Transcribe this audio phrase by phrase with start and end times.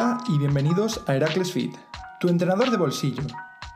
[0.00, 1.76] Hola y bienvenidos a Heracles Fit,
[2.20, 3.24] tu entrenador de bolsillo,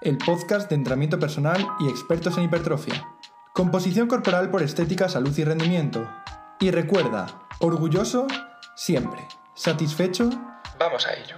[0.02, 3.08] el podcast de entrenamiento personal y expertos en hipertrofia.
[3.52, 6.08] Composición corporal por estética, salud y rendimiento.
[6.60, 7.26] Y recuerda,
[7.58, 8.28] orgulloso
[8.76, 9.26] siempre.
[9.54, 10.30] ¿Satisfecho?
[10.78, 11.34] Vamos a ello.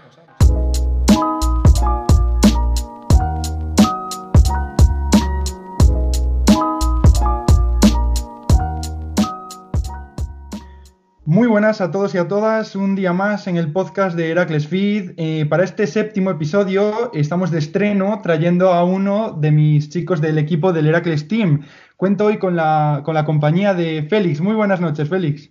[11.26, 14.68] Muy buenas a todos y a todas, un día más en el podcast de Heracles
[14.68, 15.12] Feed.
[15.16, 20.36] Eh, para este séptimo episodio estamos de estreno trayendo a uno de mis chicos del
[20.36, 21.62] equipo del Heracles Team.
[21.96, 24.42] Cuento hoy con la, con la compañía de Félix.
[24.42, 25.50] Muy buenas noches, Félix.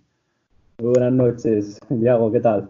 [0.77, 2.69] Muy buenas noches, Diego, ¿qué tal?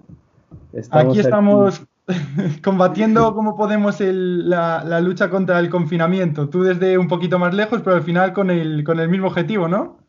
[0.92, 1.86] aquí estamos
[2.64, 6.48] combatiendo como podemos la, la, lucha contra el confinamiento.
[6.48, 9.68] Tú desde un poquito más lejos, pero al final con el, con el mismo objetivo,
[9.68, 10.03] ¿no?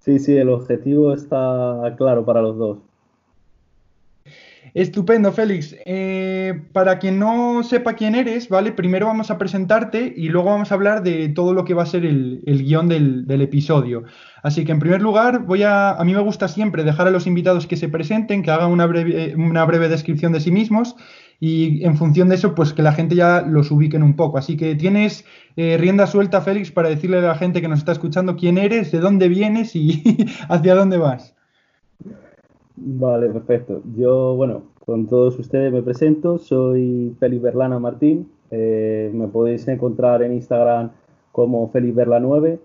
[0.00, 2.78] Sí, sí, el objetivo está claro para los dos.
[4.72, 5.76] Estupendo, Félix.
[5.84, 8.72] Eh, para quien no sepa quién eres, ¿vale?
[8.72, 11.86] Primero vamos a presentarte y luego vamos a hablar de todo lo que va a
[11.86, 14.04] ser el, guion del, episodio.
[14.42, 15.90] Así que en primer lugar, voy a.
[15.90, 18.86] A mí me gusta siempre dejar a los invitados que se presenten, que hagan una
[18.86, 20.96] breve, una breve descripción de sí mismos
[21.40, 24.36] y en función de eso, pues que la gente ya los ubiquen un poco.
[24.36, 25.24] Así que tienes
[25.56, 28.92] eh, rienda suelta, Félix, para decirle a la gente que nos está escuchando quién eres,
[28.92, 30.02] de dónde vienes y
[30.48, 31.34] hacia dónde vas.
[32.76, 33.82] Vale, perfecto.
[33.96, 40.22] Yo, bueno, con todos ustedes me presento, soy Félix Berlana Martín, eh, me podéis encontrar
[40.22, 40.90] en Instagram
[41.32, 42.58] como Félix Berla 9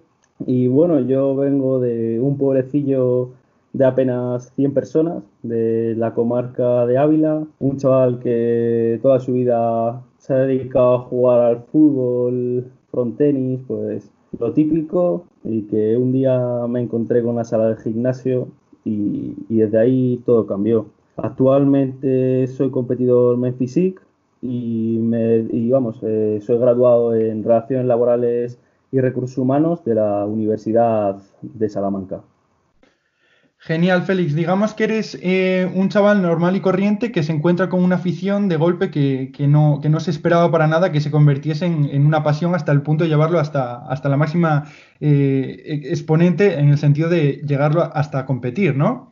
[0.47, 3.29] y bueno, yo vengo de un pueblecillo
[3.75, 10.01] de apenas 100 personas de la comarca de Ávila, un chaval que toda su vida
[10.17, 14.09] se ha dedicado a jugar al fútbol, frontenis, pues
[14.39, 18.47] lo típico, y que un día me encontré con la sala de gimnasio
[18.85, 20.85] y, desde ahí todo cambió.
[21.17, 23.99] Actualmente soy competidor en Physique
[24.41, 28.57] y, me, y vamos, eh, soy graduado en Relaciones Laborales
[28.93, 32.21] y Recursos Humanos de la Universidad de Salamanca.
[33.65, 34.35] Genial, Félix.
[34.35, 38.47] Digamos que eres eh, un chaval normal y corriente que se encuentra con una afición
[38.47, 42.21] de golpe que, no, que no, se esperaba para nada que se convirtiese en, una
[42.21, 44.65] pasión hasta el punto de llevarlo hasta, hasta la máxima
[45.01, 49.11] eh, exponente en el sentido de llegarlo hasta competir, ¿no?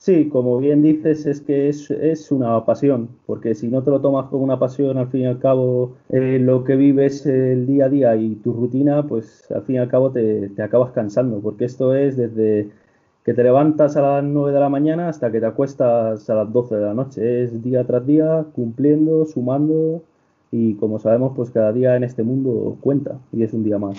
[0.00, 4.26] Sí, como bien dices, es que es, una pasión, porque si no te lo tomas
[4.30, 7.88] como una pasión, al fin y al cabo, eh, lo que vives el día a
[7.88, 11.66] día y tu rutina, pues al fin y al cabo te, te acabas cansando, porque
[11.66, 12.81] esto es desde
[13.24, 16.52] que te levantas a las 9 de la mañana hasta que te acuestas a las
[16.52, 17.44] 12 de la noche.
[17.44, 20.02] Es día tras día cumpliendo, sumando
[20.50, 23.98] y como sabemos, pues cada día en este mundo cuenta y es un día más.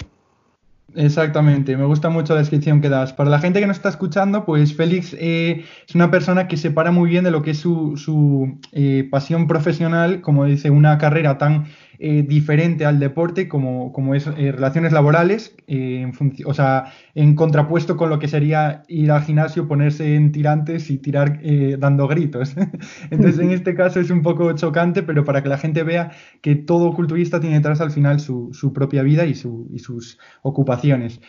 [0.95, 3.13] Exactamente, me gusta mucho la descripción que das.
[3.13, 6.91] Para la gente que nos está escuchando, pues Félix eh, es una persona que separa
[6.91, 11.39] muy bien de lo que es su, su eh, pasión profesional, como dice, una carrera
[11.39, 11.65] tan
[11.99, 16.13] eh, diferente al deporte como, como es relaciones laborales, en
[16.45, 20.97] o sea, en contrapuesto con lo que sería ir al gimnasio, ponerse en tirantes y
[20.97, 21.39] tirar
[21.79, 22.55] dando gritos.
[23.11, 26.11] Entonces, en este caso es un poco chocante, pero para que la gente vea
[26.41, 31.19] que todo culturista tiene detrás al final su, su propia vida y sus ocupaciones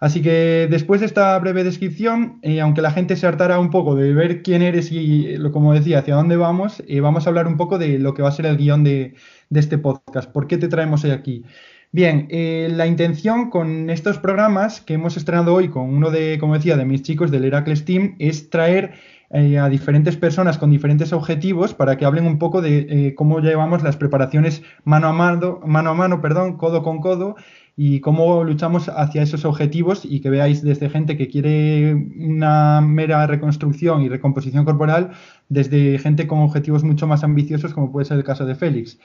[0.00, 3.96] Así que después de esta breve descripción, eh, aunque la gente se hartara un poco
[3.96, 7.48] de ver quién eres y, eh, como decía, hacia dónde vamos, eh, vamos a hablar
[7.48, 9.14] un poco de lo que va a ser el guion de,
[9.50, 10.30] este podcast.
[10.30, 11.44] ¿Por qué te traemos hoy aquí?
[11.90, 12.28] Bien,
[12.76, 16.84] la intención con estos programas que hemos estrenado hoy con uno de, como decía, de
[16.84, 18.92] mis chicos del Heracles Team es traer
[19.30, 23.96] a diferentes personas con diferentes objetivos para que hablen un poco de cómo llevamos las
[23.96, 27.36] preparaciones mano a mano, mano a mano, perdón, codo con codo
[27.80, 33.24] y cómo luchamos hacia esos objetivos y que veáis desde gente que quiere una mera
[33.28, 35.12] reconstrucción y recomposición corporal,
[35.48, 38.98] desde gente con objetivos mucho más ambiciosos como puede ser el caso de Félix.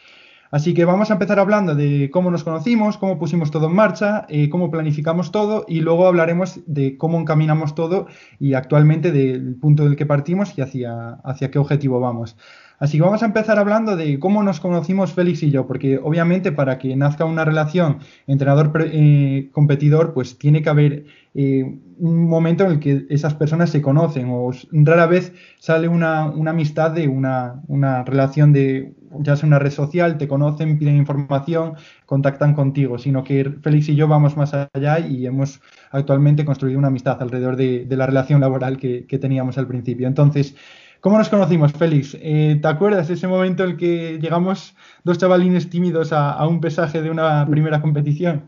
[0.49, 4.25] Así que vamos a empezar hablando de cómo nos conocimos, cómo pusimos todo en marcha,
[4.27, 8.07] eh, cómo planificamos todo y luego hablaremos de cómo encaminamos todo
[8.39, 12.37] y actualmente del punto del que partimos y hacia, hacia qué objetivo vamos.
[12.79, 16.51] Así que vamos a empezar hablando de cómo nos conocimos Félix y yo, porque obviamente
[16.51, 21.05] para que nazca una relación entrenador-competidor, pues tiene que haber
[21.35, 21.63] eh,
[21.99, 26.91] un momento en el que esas personas se conocen o rara vez sale una, amistad
[26.91, 27.61] de una,
[28.05, 31.75] relación de, ya sea una red social, te conocen, piden información,
[32.05, 35.61] contactan contigo, sino que Félix y yo vamos más allá y hemos
[35.91, 40.07] actualmente construido una amistad alrededor de, la relación laboral que teníamos al principio.
[40.07, 40.55] Entonces,
[41.03, 42.17] ¿Cómo nos conocimos, Félix?
[42.21, 44.73] Eh, ¿Te acuerdas ese momento en el que llegamos
[45.03, 48.43] dos chavalines tímidos a, un pesaje de una primera competición?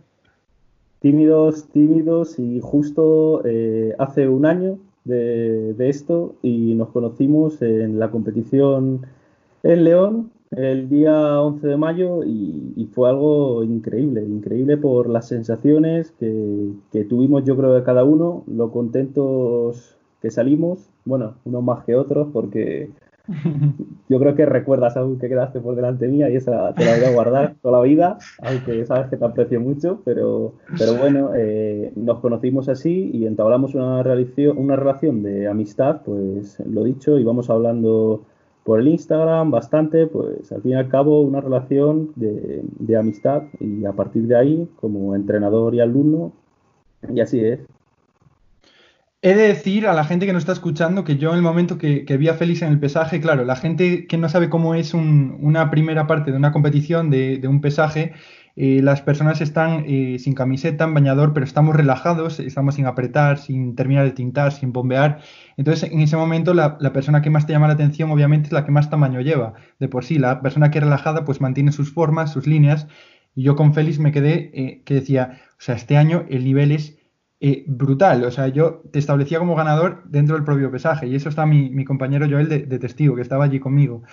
[1.02, 8.10] Tímidos, tímidos y justo eh, hace un año de, esto y nos conocimos en la
[8.10, 9.06] competición
[9.64, 16.14] en León el día 11 de mayo y, fue algo increíble, increíble por las sensaciones
[16.18, 19.95] que, que, tuvimos yo creo de cada uno, lo contentos
[20.26, 22.90] que salimos, bueno, unos más que otros porque
[24.10, 27.06] yo creo que recuerdas aún que quedaste por delante mía y esa te la voy
[27.06, 31.94] a guardar toda la vida, aunque sabes que te aprecio mucho, pero, pero bueno, eh,
[31.96, 34.02] nos conocimos así y entablamos una,
[34.56, 38.24] una relación de amistad, pues lo dicho, íbamos hablando
[38.64, 43.44] por el Instagram bastante, pues al fin y al cabo una relación de, de amistad
[43.60, 46.32] y a partir de ahí, como entrenador y alumno,
[47.14, 47.60] y así es.
[49.26, 51.80] He de decir a la gente que nos está escuchando que yo en el momento
[51.80, 54.94] que, vi a Félix en el pesaje, claro, la gente que no sabe cómo es
[54.94, 58.14] una primera parte de una competición, de, un pesaje,
[58.56, 63.40] eh, las personas están eh, sin camiseta, en bañador, pero estamos relajados, estamos sin apretar,
[63.40, 65.22] sin terminar de tintar, sin bombear.
[65.58, 68.64] Entonces, en ese momento, la, persona que más te llama la atención, obviamente, es la
[68.64, 69.56] que más tamaño lleva.
[69.80, 72.86] De por sí, la persona que es relajada, pues mantiene sus formas, sus líneas.
[73.34, 76.72] Y yo con Félix me quedé eh, que decía, o sea, este año el nivel
[76.72, 76.95] es
[77.40, 78.24] eh, brutal.
[78.24, 81.08] O sea, yo te establecía como ganador dentro del propio pesaje.
[81.08, 84.04] Y eso está mi, compañero Joel de, testigo, que estaba allí conmigo.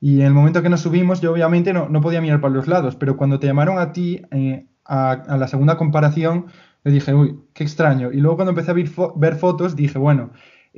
[0.00, 2.68] Y en el momento que nos subimos, yo obviamente no, no podía mirar para los
[2.68, 6.46] lados, pero cuando te llamaron a ti eh, a, la segunda comparación,
[6.84, 8.12] le dije, uy, qué extraño.
[8.12, 8.74] Y luego cuando empecé a
[9.16, 10.30] ver fotos, dije, bueno,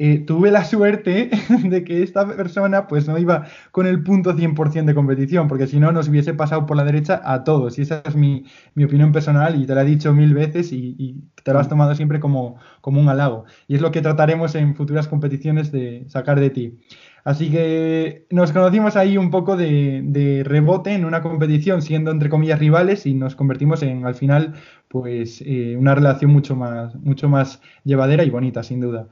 [0.02, 1.28] eh, tuve la suerte
[1.62, 5.78] de que esta persona pues no iba con el punto 100% de competición, porque si
[5.78, 7.78] no nos hubiese pasado por la derecha a todos.
[7.78, 8.46] Y esa es mi,
[8.82, 12.18] opinión personal y te la he dicho mil veces y, te lo has tomado siempre
[12.18, 13.44] como, como un halago.
[13.68, 16.78] Y es lo que trataremos en futuras competiciones de sacar de ti.
[17.22, 22.58] Así que nos conocimos ahí un poco de, rebote en una competición, siendo entre comillas
[22.58, 24.54] rivales, y nos convertimos en al final,
[24.88, 29.08] pues, eh, una relación mucho más, mucho más llevadera y bonita, sin duda.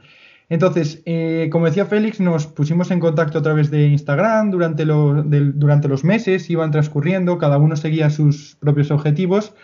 [0.49, 6.05] Entonces, eh, como decía Félix, nos pusimos en contacto a través de Instagram durante, los
[6.05, 9.55] meses, iban transcurriendo, cada uno seguía sus propios objetivos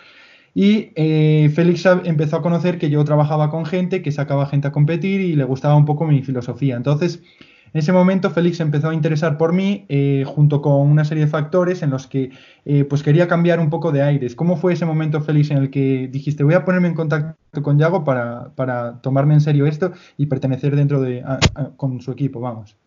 [0.53, 4.71] y eh, Félix empezó a conocer que yo trabajaba con gente, que sacaba gente a
[4.71, 6.75] competir y le gustaba un poco mi filosofía.
[6.75, 7.21] Entonces,
[7.73, 11.29] en ese momento Félix empezó a interesar por mí eh, junto con una serie de
[11.29, 12.31] factores en los que
[12.65, 14.35] eh, pues quería cambiar un poco de aires.
[14.35, 17.77] ¿Cómo fue ese momento, Félix, en el que dijiste voy a ponerme en contacto con
[17.77, 21.23] Yago para, tomarme en serio esto y pertenecer dentro de
[21.77, 22.39] con su equipo?
[22.39, 22.77] Vamos.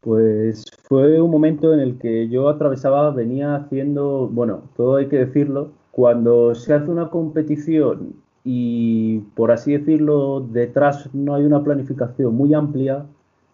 [0.00, 5.16] Pues fue un momento en el que yo atravesaba, venía haciendo, bueno, todo hay que
[5.16, 8.14] decirlo, cuando se hace una competición
[8.44, 13.04] y por así decirlo, detrás no hay una planificación muy amplia,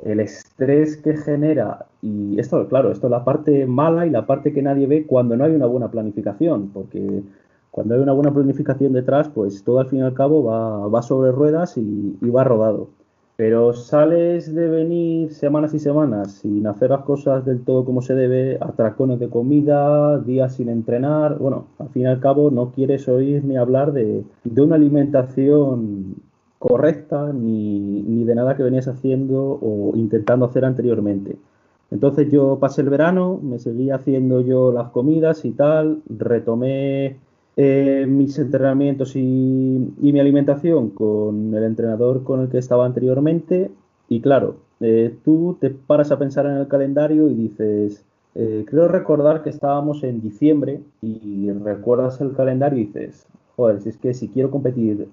[0.04, 4.52] el estrés que genera, y esto, claro, esto es la parte mala y la parte
[4.52, 7.22] que nadie ve cuando no hay una buena planificación, porque
[7.70, 11.32] cuando hay una buena planificación detrás, pues todo al fin y al cabo va, sobre
[11.32, 12.88] ruedas y, va rodado.
[13.36, 18.14] Pero sales de venir semanas y semanas sin hacer las cosas del todo como se
[18.14, 23.08] debe, atracones de comida, días sin entrenar, bueno, al fin y al cabo no quieres
[23.08, 26.16] oír ni hablar de, de una alimentación
[26.62, 31.36] correcta ni, de nada que venías haciendo o intentando hacer anteriormente.
[31.90, 37.16] Entonces yo pasé el verano, me seguí haciendo yo las comidas y tal, retomé
[37.56, 43.72] eh, mis entrenamientos y, mi alimentación con el entrenador con el que estaba anteriormente
[44.08, 48.04] y claro, eh, tú te paras a pensar en el calendario y dices,
[48.36, 53.26] eh, creo recordar que estábamos en diciembre y recuerdas el calendario y dices,
[53.56, 55.08] joder, si es que si quiero competir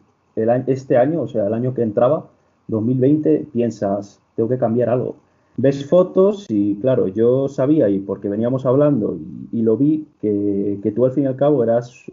[0.67, 2.27] este año, o sea, el año que entraba,
[2.67, 5.15] 2020, piensas, tengo que cambiar algo.
[5.57, 9.17] Ves fotos y claro, yo sabía y porque veníamos hablando
[9.51, 12.05] y, lo vi que, tú al fin y al cabo eras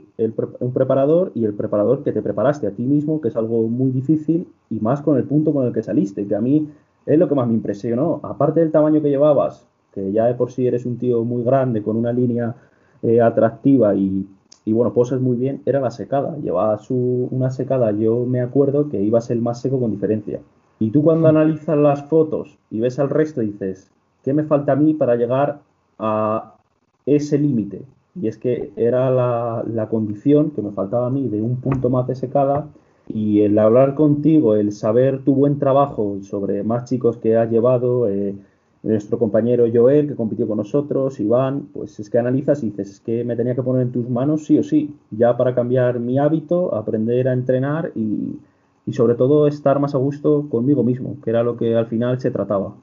[0.59, 3.93] un preparador y el preparador que te preparaste a ti mismo, que es algo muy
[3.93, 6.69] difícil y más con el punto con el que saliste, que a mí
[7.07, 8.19] es lo que más me impresionó.
[8.25, 9.65] Aparte del tamaño que llevabas,
[9.95, 12.57] que ya de por sí eres un tío muy grande, con una línea
[13.03, 14.27] eh, atractiva y
[14.67, 16.37] y bueno, poses muy bien, era la secada.
[16.39, 19.93] Llevaba su, una secada, yo me acuerdo que iba a ser el más seco con
[19.93, 20.41] diferencia.
[20.81, 23.93] Y tú cuando analizas las fotos y ves al resto dices,
[24.25, 25.61] ¿qué me falta a mí para llegar
[26.01, 26.57] a
[27.07, 27.83] ese límite?
[28.21, 31.89] Y es que era la, la, condición que me faltaba a mí de un punto
[31.89, 32.67] más de secada
[33.07, 38.09] y el hablar contigo, el saber tu buen trabajo sobre más chicos que has llevado,
[38.09, 38.35] eh,
[38.87, 43.01] nuestro compañero Joel, que compitió con nosotros, Iván, pues es que analizas y dices, es
[43.01, 46.19] que me tenía que poner en tus manos sí o sí, ya para cambiar mi
[46.19, 48.39] hábito, aprender a entrenar y,
[48.93, 52.31] sobre todo estar más a gusto conmigo mismo, que era lo que al final se
[52.31, 52.77] trataba.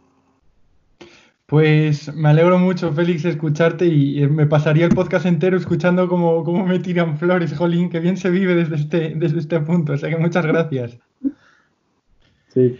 [1.45, 6.65] Pues me alegro mucho, Félix, escucharte y me pasaría el podcast entero escuchando cómo, cómo
[6.65, 10.09] me tiran flores, Jolín, que bien se vive desde este, desde este punto, o sea
[10.09, 10.97] que muchas gracias.
[12.49, 12.77] Sí.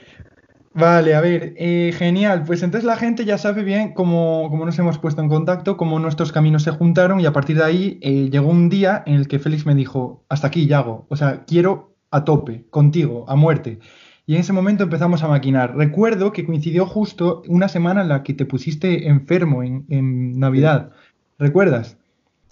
[0.75, 2.43] Vale, a ver, eh, genial.
[2.45, 5.99] Pues entonces la gente ya sabe bien cómo, cómo nos hemos puesto en contacto, cómo
[5.99, 9.27] nuestros caminos se juntaron y a partir de ahí eh, llegó un día en el
[9.27, 13.79] que Félix me dijo, hasta aquí, Yago, o sea, quiero a tope, contigo, a muerte.
[14.25, 15.75] Y en ese momento empezamos a maquinar.
[15.75, 20.91] Recuerdo que coincidió justo una semana en la que te pusiste enfermo en, en Navidad.
[21.37, 21.97] ¿Recuerdas?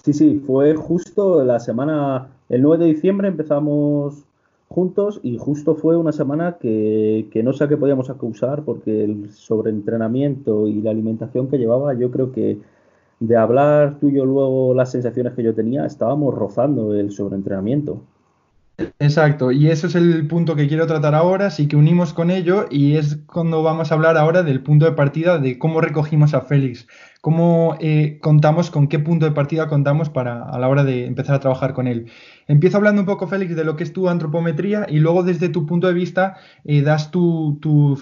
[0.04, 4.26] Sí, sí, fue justo la semana, el 9 de diciembre empezamos
[4.72, 9.32] juntos y justo fue una semana que, no sé a qué podíamos acusar porque el
[9.32, 12.58] sobreentrenamiento y la alimentación que llevaba, yo creo que
[13.20, 18.02] de hablar tú y yo luego las sensaciones que yo tenía, estábamos rozando el sobreentrenamiento.
[19.00, 22.66] Exacto, y eso es el punto que quiero tratar ahora, sí que unimos con ello
[22.70, 26.42] y es cuando vamos a hablar ahora del punto de partida de cómo recogimos a
[26.42, 26.88] Félix,
[27.22, 31.36] cómo eh, contamos, con qué punto de partida contamos para a la hora de empezar
[31.36, 32.08] a trabajar con él.
[32.52, 35.66] Empiezo hablando un poco, Félix, de lo que es tu antropometría y luego desde tu
[35.66, 37.58] punto de vista eh, das tu,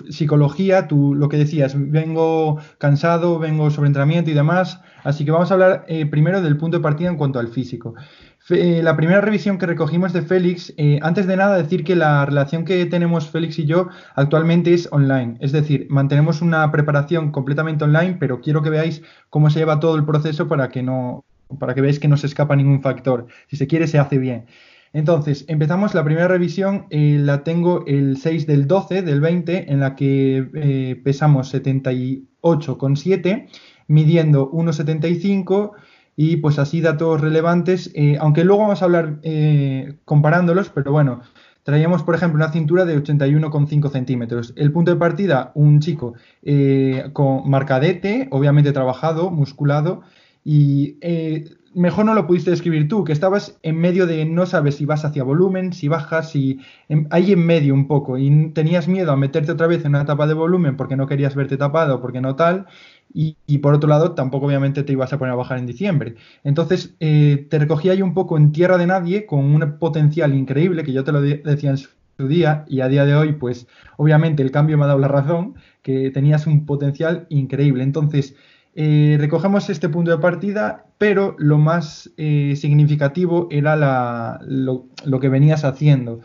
[0.10, 5.52] psicología, tu, lo que decías, vengo cansado, vengo sobre entrenamiento y demás, así que vamos
[5.52, 7.94] a hablar eh, primero del punto de partida en cuanto al físico.
[8.50, 12.66] Eh, la primera revisión que recogimos de Félix, antes de nada decir que la relación
[12.66, 18.18] que tenemos Félix y yo actualmente es online, es decir, mantenemos una preparación completamente online,
[18.20, 21.24] pero quiero que veáis cómo se lleva todo el proceso para que no,
[21.58, 23.28] para que veáis que no se escapa ningún factor.
[23.48, 24.46] Si se quiere, se hace bien.
[24.94, 29.80] Entonces, empezamos la primera revisión, eh, la tengo el 6 del 12 del 20, en
[29.80, 33.48] la que pesamos 78,7,
[33.88, 35.72] midiendo 1,75
[36.22, 41.22] y pues así datos relevantes, eh, aunque luego vamos a hablar eh, comparándolos, pero bueno,
[41.64, 44.52] traíamos por ejemplo una cintura de 81,5 centímetros.
[44.58, 50.02] El punto de partida, un chico eh, con marcadete, obviamente trabajado, musculado,
[50.52, 50.98] y
[51.76, 55.06] mejor no lo pudiste describir tú, que estabas en medio de no sabes si vas
[55.06, 56.60] hacia volumen, si bajas, si
[57.12, 60.26] ahí en medio un poco, y tenías miedo a meterte otra vez en una etapa
[60.26, 62.66] de volumen porque no querías verte tapado, porque no tal,
[63.14, 66.16] y, por otro lado, tampoco obviamente te ibas a poner a bajar en diciembre.
[66.44, 70.84] Entonces, eh, te recogí ahí un poco en tierra de nadie, con un potencial increíble,
[70.84, 71.90] que yo te lo decía en su
[72.28, 75.56] día, y a día de hoy, pues obviamente el cambio me ha dado la razón,
[75.82, 77.84] que tenías un potencial increíble.
[77.84, 78.36] Entonces,
[78.76, 85.64] eh, recogemos este punto de partida, pero lo más eh, significativo era lo, que venías
[85.64, 86.20] haciendo.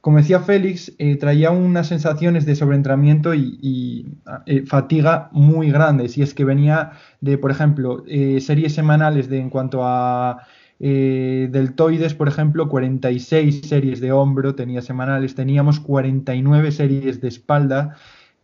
[0.00, 4.06] Como decía Félix, eh, traía unas sensaciones de sobreentrenamiento y,
[4.46, 6.18] eh, fatiga muy grandes.
[6.18, 8.04] Y es que venía de, por ejemplo,
[8.40, 10.46] series semanales de en cuanto a
[10.78, 17.96] deltoides, por ejemplo, 46 series de hombro tenía semanales, teníamos 49 series de espalda,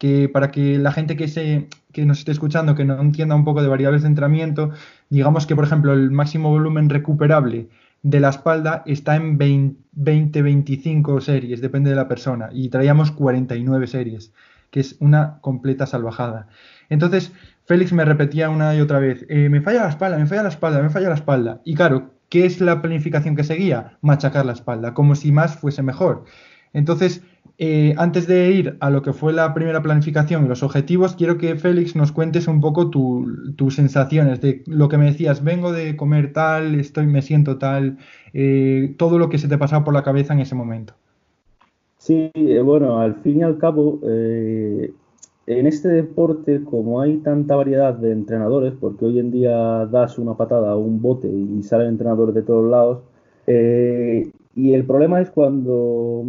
[0.03, 3.45] que para que la gente que, se, que nos esté escuchando, que no entienda un
[3.45, 4.73] poco de variables de entrenamiento,
[5.11, 7.69] digamos que, por ejemplo, el máximo volumen recuperable
[8.03, 14.33] de la espalda está en 20-25 series, depende de la persona, y traíamos 49 series,
[14.73, 16.49] que es una completa salvajada.
[16.89, 17.33] Entonces,
[17.67, 20.49] Félix me repetía una y otra vez, eh, me falla la espalda, me falla la
[20.49, 21.61] espalda, me falla la espalda.
[21.65, 23.99] Y claro, ¿qué es la planificación que seguía?
[24.01, 26.25] Machacar la espalda, como si más fuese mejor.
[26.73, 27.23] Entonces,
[27.65, 31.39] eh, antes de ir a lo que fue la primera planificación y los objetivos, quiero
[31.39, 35.95] que Félix nos cuentes un poco tus sensaciones de lo que me decías, vengo de
[35.95, 37.99] comer tal, estoy, me siento tal,
[38.33, 40.95] eh, todo lo que se te pasaba por la cabeza en ese momento.
[41.99, 44.97] Sí, eh, bueno, al fin y al cabo, en
[45.47, 50.73] este deporte, como hay tanta variedad de entrenadores, porque hoy en día das una patada
[50.73, 53.03] a un bote y salen entrenadores de todos lados,
[54.55, 56.25] y el problema es cuando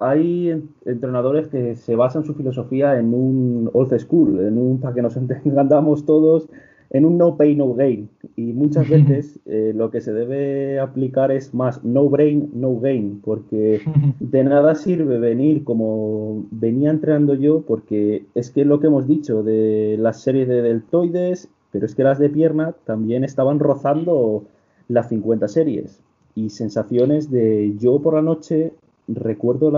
[0.00, 5.02] hay entrenadores que se basan su filosofía en un old school, en un, para que
[5.02, 6.48] nos entendamos todos,
[6.90, 8.08] en un no pay, no gain.
[8.36, 13.20] Y muchas veces eh, lo que se debe aplicar es más no brain, no gain,
[13.24, 13.80] porque
[14.20, 19.42] de nada sirve venir como venía entrenando yo, porque es que lo que hemos dicho
[19.42, 24.44] de las series de deltoides, pero es que las de pierna también estaban rozando
[24.88, 26.00] las 50 series.
[26.36, 28.72] Y sensaciones de yo por la noche
[29.08, 29.70] recuerdo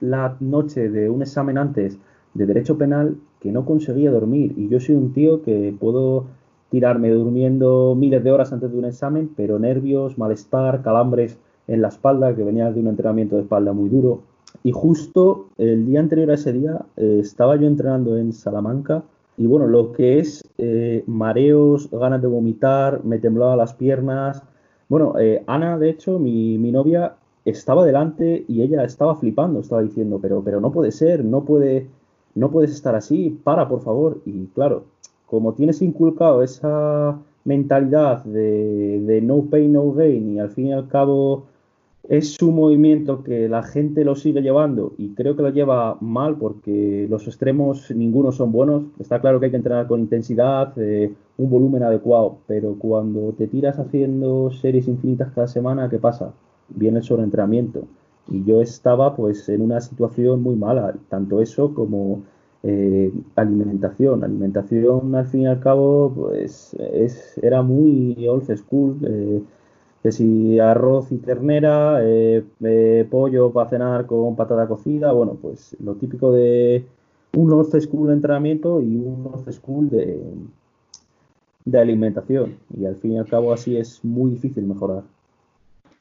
[0.00, 1.96] la, noche de un examen antes
[2.34, 6.26] de derecho penal que no conseguía dormir y yo soy un tío que puedo
[6.70, 11.88] tirarme durmiendo miles de horas antes de un examen, pero nervios, malestar, calambres en la
[11.88, 14.22] espalda, que venía de un entrenamiento de espalda muy duro.
[14.62, 19.04] Y justo el día anterior a ese día eh, estaba yo entrenando en Salamanca
[19.36, 24.42] y bueno, lo que es eh, mareos, ganas de vomitar, me temblaba las piernas.
[24.94, 29.82] Bueno, eh, Ana, de hecho, mi, mi novia, estaba delante y ella estaba flipando, estaba
[29.82, 31.88] diciendo, pero, pero no puede ser, no puede,
[32.36, 34.20] no puedes estar así, para por favor.
[34.24, 34.84] Y claro,
[35.26, 40.86] como tienes inculcado esa mentalidad de, no pain, no gain, y al fin y al
[40.86, 41.46] cabo
[42.08, 46.36] es un movimiento que la gente lo sigue llevando y creo que lo lleva mal
[46.36, 48.84] porque los extremos ninguno son buenos.
[48.98, 53.46] Está claro que hay que entrenar con intensidad, eh, un volumen adecuado, pero cuando te
[53.46, 56.34] tiras haciendo series infinitas cada semana, ¿qué pasa?
[56.68, 57.84] Viene el sobreentrenamiento.
[58.28, 62.22] Y yo estaba pues en una situación muy mala, tanto eso como
[62.62, 64.24] eh, alimentación.
[64.24, 68.98] Alimentación al fin y al cabo pues es, era muy old school.
[69.02, 69.42] Eh,
[70.04, 75.74] que si arroz y ternera, eh, eh, pollo para cenar con patata cocida, bueno, pues
[75.82, 76.84] lo típico de
[77.34, 80.22] un old school de entrenamiento y un old school de,
[81.64, 82.54] de alimentación.
[82.78, 85.04] Y al fin y al cabo así es muy difícil mejorar.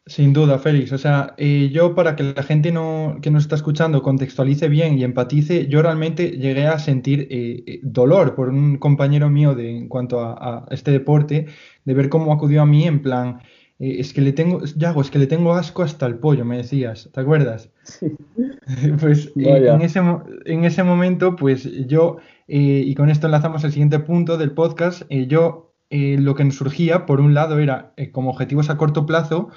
[0.05, 0.91] Sin duda, Félix.
[0.91, 4.99] O sea, eh, yo para que la gente no, que nos está escuchando contextualice bien
[4.99, 7.29] y empatice, yo realmente llegué a sentir
[7.83, 11.45] dolor por un compañero mío de, en cuanto a, este deporte,
[11.85, 13.39] de ver cómo acudió a mí en plan,
[13.83, 16.55] eh, es que le tengo, Yago, es que le tengo asco hasta el pollo, me
[16.55, 17.69] decías, ¿te acuerdas?
[17.83, 18.15] Sí.
[19.01, 19.99] pues eh, en, ese,
[20.45, 22.15] en ese momento, pues yo,
[22.47, 27.05] eh, y con esto enlazamos al siguiente punto del podcast, yo lo que nos surgía,
[27.05, 29.49] por un lado, era como objetivos a corto plazo,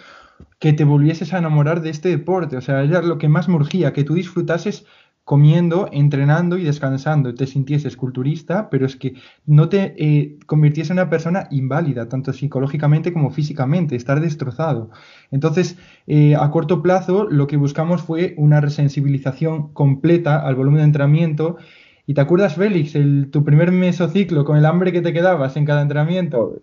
[0.58, 3.54] que te volvieses a enamorar de este deporte, o sea, era lo que más me
[3.54, 4.84] urgía, que tú disfrutases
[5.26, 9.14] comiendo, entrenando y descansando, te sintieses culturista, pero es que
[9.44, 14.90] no te eh, convirtiese en una persona inválida, tanto psicológicamente como físicamente, estar destrozado.
[15.32, 20.84] Entonces, eh, a corto plazo, lo que buscamos fue una resensibilización completa al volumen de
[20.84, 21.56] entrenamiento.
[22.06, 25.64] ¿Y te acuerdas, Félix, el, tu primer mesociclo con el hambre que te quedabas en
[25.64, 26.60] cada entrenamiento?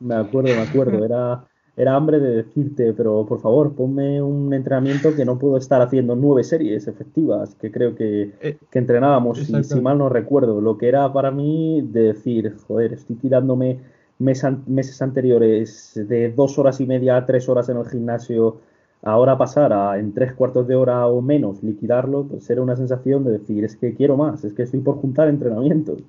[0.00, 1.04] Me acuerdo, me acuerdo.
[1.04, 1.44] Era
[1.78, 6.16] era hambre de decirte, pero por favor, ponme un entrenamiento que no puedo estar haciendo
[6.16, 10.60] nueve series efectivas, que creo que, eh, entrenábamos, y, si mal no recuerdo.
[10.60, 13.78] Lo que era para mí de decir, joder, estoy tirándome
[14.18, 18.56] meses anteriores de dos horas y media a tres horas en el gimnasio,
[19.02, 23.22] ahora pasar a en tres cuartos de hora o menos liquidarlo, pues era una sensación
[23.22, 26.02] de decir, es que quiero más, es que estoy por juntar entrenamientos.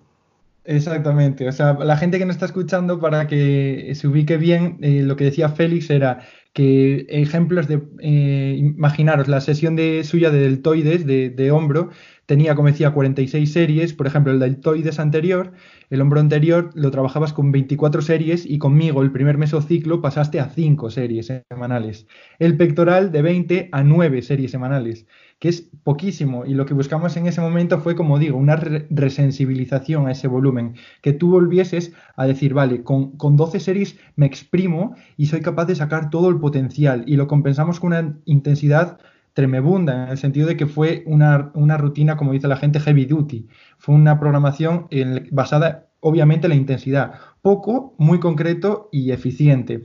[0.72, 5.02] Exactamente, o sea, la gente que nos está escuchando, para que se ubique bien, eh,
[5.02, 6.20] lo que decía Félix era
[6.54, 11.90] que ejemplos de, eh, imaginaros, la sesión de suya de deltoides, de, de, hombro,
[12.28, 15.54] tenía, como decía, 46 series, por ejemplo, el deltoides anterior,
[15.90, 20.50] el hombro anterior lo trabajabas con 24 series y conmigo el primer mesociclo pasaste a
[20.50, 22.06] 5 series semanales,
[22.38, 25.08] el pectoral de 20 a 9 series semanales
[25.40, 26.46] que es poquísimo.
[26.46, 30.76] Y lo que buscamos en ese momento fue, como digo, una resensibilización a ese volumen,
[31.02, 35.66] que tú volvieses a decir, vale, con, con 12 series me exprimo y soy capaz
[35.66, 39.00] de sacar todo el potencial y lo compensamos con una intensidad
[39.34, 43.06] tremebunda, en el sentido de que fue una, una rutina, como dice la gente, heavy
[43.06, 43.48] duty.
[43.78, 44.88] Fue una programación
[45.32, 47.14] basada, obviamente, en la intensidad.
[47.42, 49.84] Poco, muy concreto y eficiente.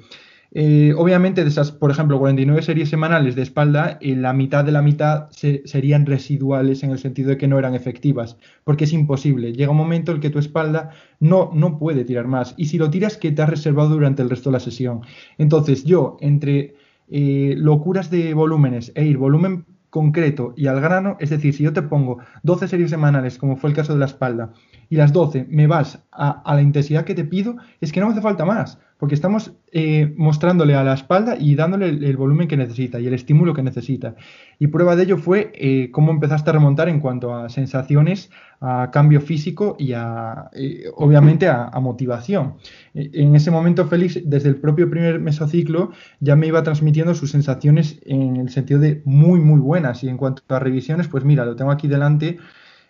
[0.56, 4.70] Eh, obviamente, de esas, por ejemplo, 49 series semanales de espalda, eh, la mitad de
[4.70, 9.52] la mitad serían residuales en el sentido de que no eran efectivas, porque es imposible.
[9.52, 12.78] Llega un momento en el que tu espalda no, no puede tirar más, y si
[12.78, 15.00] lo tiras, que te has reservado durante el resto de la sesión.
[15.38, 16.76] Entonces, yo, entre
[17.08, 21.72] eh, locuras de volúmenes e ir volumen concreto y al grano, es decir, si yo
[21.72, 24.52] te pongo 12 series semanales, como fue el caso de la espalda,
[24.88, 28.08] y las 12 me vas a, a la intensidad que te pido, es que no
[28.08, 32.56] hace falta más porque estamos eh, mostrándole a la espalda y dándole el, volumen que
[32.56, 34.14] necesita y el estímulo que necesita.
[34.58, 38.90] Y prueba de ello fue eh, cómo empezaste a remontar en cuanto a sensaciones, a
[38.92, 42.54] cambio físico y a, eh, obviamente a, motivación.
[42.94, 48.00] En ese momento Félix, desde el propio primer mesociclo, ya me iba transmitiendo sus sensaciones
[48.06, 50.02] en el sentido de muy, muy buenas.
[50.02, 52.38] Y en cuanto a revisiones, pues mira, lo tengo aquí delante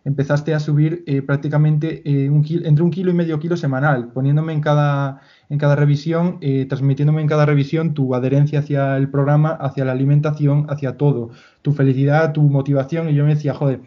[0.05, 5.21] empezaste a subir prácticamente un entre un kilo y medio kilo semanal, poniéndome en cada,
[5.49, 9.93] en cada revisión, eh, transmitiéndome en cada revisión tu adherencia hacia el programa, hacia la
[9.93, 11.31] alimentación, hacia todo,
[11.63, 13.09] tu felicidad, tu motivación.
[13.09, 13.81] Y yo me decía, joder,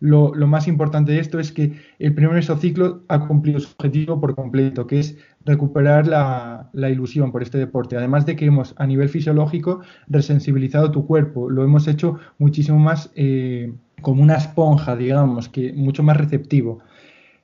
[0.00, 4.34] lo, más importante de esto es que el primer mesociclo ha cumplido su objetivo por
[4.34, 7.96] completo, que es recuperar la, ilusión por este deporte.
[7.96, 13.10] Además de que hemos, a nivel fisiológico, resensibilizado tu cuerpo, lo hemos hecho muchísimo más
[13.14, 16.80] eh, como una esponja, digamos, que mucho más receptivo.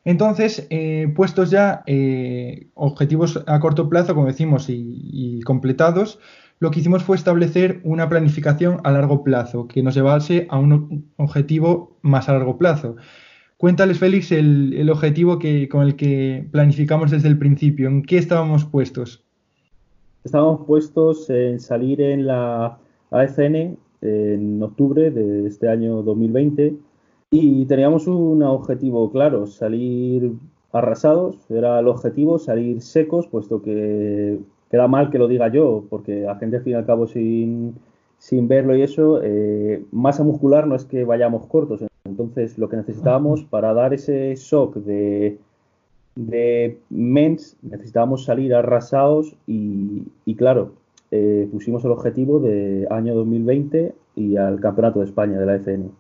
[0.07, 6.21] Entonces, eh, puestos ya eh, objetivos a corto plazo, como decimos, y, completados,
[6.59, 11.11] lo que hicimos fue establecer una planificación a largo plazo que nos llevase a un
[11.16, 12.97] objetivo más a largo plazo.
[13.59, 17.88] Cuéntales, Félix, el, objetivo que, con el que planificamos desde el principio.
[17.88, 19.25] ¿En qué estábamos puestos?
[20.25, 22.79] Estábamos puestos en salir en la
[23.11, 26.75] AFN en octubre de este año 2020
[27.31, 30.33] y teníamos un objetivo claro, salir
[30.73, 34.38] arrasados, era el objetivo, salir secos, puesto que
[34.70, 37.74] queda mal que lo diga yo, porque la gente al fin y al cabo sin,
[38.18, 41.85] sin verlo y eso, eh, masa muscular no es que vayamos cortos.
[42.05, 45.38] Entonces, lo que necesitábamos para dar ese shock de,
[46.14, 50.72] de mens, necesitábamos salir arrasados y, y claro,
[51.11, 55.90] eh, pusimos el objetivo de año 2020 y al Campeonato de España de la FN.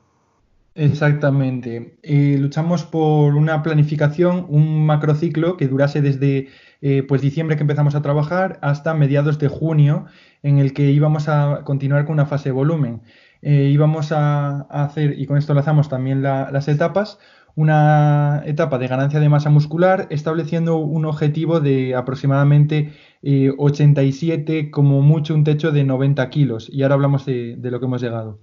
[0.76, 1.98] Exactamente.
[2.02, 6.48] Eh, luchamos por una planificación, un macrociclo que durase desde
[6.82, 10.04] eh, pues diciembre que empezamos a trabajar hasta mediados de junio,
[10.42, 13.02] en el que íbamos a continuar con una fase de volumen.
[13.42, 17.18] íbamos a, hacer, y con esto lanzamos también las etapas,
[17.56, 25.00] una etapa de ganancia de masa muscular, estableciendo un objetivo de aproximadamente 87, eh, como
[25.00, 26.68] mucho un techo de 90 kilos.
[26.70, 28.40] Y ahora hablamos de, lo que hemos llegado.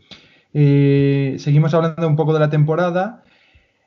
[0.53, 3.23] Eh, seguimos hablando un poco de la temporada.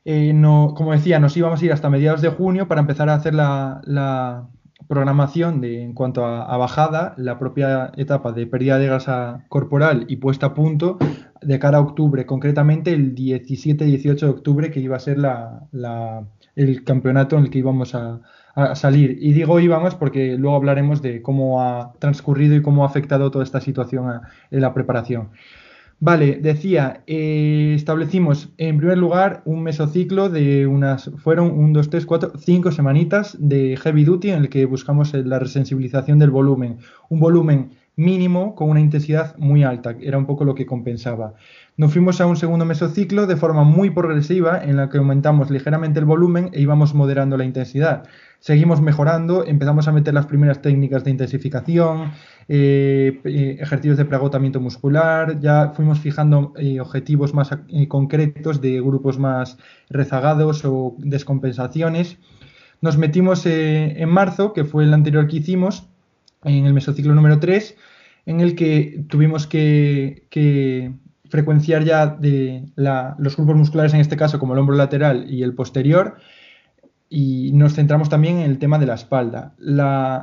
[0.05, 3.14] Eh, no, como decía, nos íbamos a ir hasta mediados de junio para empezar a
[3.14, 4.48] hacer la,
[4.88, 10.16] programación de, en cuanto a, bajada, la propia etapa de pérdida de grasa corporal y
[10.16, 10.98] puesta a punto
[11.42, 15.18] de cara a octubre, concretamente el 17-18 de octubre, que iba a ser
[16.55, 18.20] el campeonato en el que íbamos a,
[18.74, 19.18] salir.
[19.20, 23.44] Y digo íbamos porque luego hablaremos de cómo ha transcurrido y cómo ha afectado toda
[23.44, 25.31] esta situación en la preparación.
[25.99, 32.05] Vale, decía, eh, establecimos en primer lugar un mesociclo de unas, fueron un, dos, tres,
[32.05, 36.79] cuatro, cinco semanitas de heavy duty en el que buscamos la resensibilización del volumen.
[37.09, 41.33] Un volumen mínimo con una intensidad muy alta, era un poco lo que compensaba.
[41.79, 45.99] Nos fuimos a un segundo mesociclo de forma muy progresiva en la que aumentamos ligeramente
[45.99, 48.03] el volumen e íbamos moderando la intensidad
[48.47, 52.13] seguimos mejorando, empezamos a meter las primeras técnicas de intensificación,
[52.49, 57.51] eh, eh, ejercicios de preagotamiento muscular, ya fuimos fijando eh, objetivos más
[57.89, 59.59] concretos de grupos más
[59.91, 62.19] rezagados o descompensaciones.
[62.81, 65.89] Nos metimos en marzo, que fue el anterior que hicimos,
[66.45, 67.77] en el mesociclo número 3,
[68.27, 70.95] en el que tuvimos que,
[71.29, 75.55] frecuenciar ya de los grupos musculares, en este caso como el hombro lateral y el
[75.55, 76.19] posterior,
[77.09, 79.55] y nos centramos también en el tema de la espalda.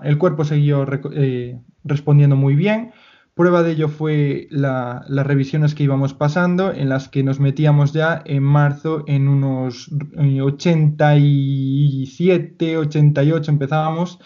[0.04, 2.92] el cuerpo siguió eh, respondiendo muy bien.
[3.36, 8.22] Prueba de ello fue las revisiones que íbamos pasando, en las que nos metíamos ya
[8.26, 14.20] en marzo en unos 87, 88 empezábamos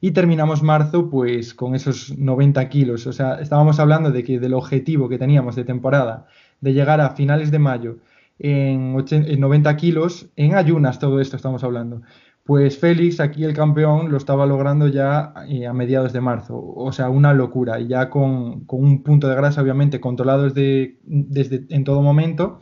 [0.00, 3.06] y terminamos marzo pues con esos 90 kilos.
[3.06, 6.26] O sea, estábamos hablando de que del objetivo que teníamos de temporada
[6.60, 7.98] de llegar a finales de mayo
[8.38, 12.02] en, 90 kilos, en ayunas todo esto estamos hablando.
[12.44, 16.58] Pues Félix, aquí el campeón, lo estaba logrando ya eh, a mediados de marzo.
[16.58, 17.78] O sea, una locura.
[17.78, 22.60] Y ya con, un punto de grasa, obviamente, controlado desde, desde, en todo momento.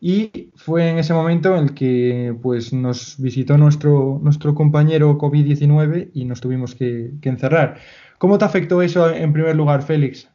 [0.00, 6.10] Y fue en ese momento en el que pues, nos visitó nuestro, nuestro compañero COVID-19
[6.12, 7.76] y nos tuvimos que, que encerrar.
[8.18, 10.28] ¿Cómo te afectó eso en primer lugar, Félix?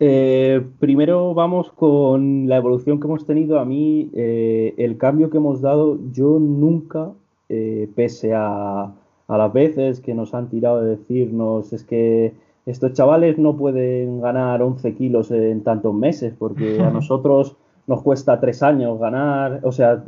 [0.00, 3.58] Eh, primero vamos con la evolución que hemos tenido.
[3.60, 7.12] A mí, eh, el cambio que hemos dado, yo nunca,
[7.48, 8.92] eh, pese a,
[9.28, 12.34] las veces que nos han tirado de decirnos, es que
[12.66, 18.40] estos chavales no pueden ganar 11 kilos en tantos meses, porque a nosotros nos cuesta
[18.40, 20.04] tres años ganar, o sea,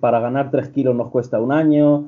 [0.00, 2.04] para ganar 3 kilos nos cuesta un año,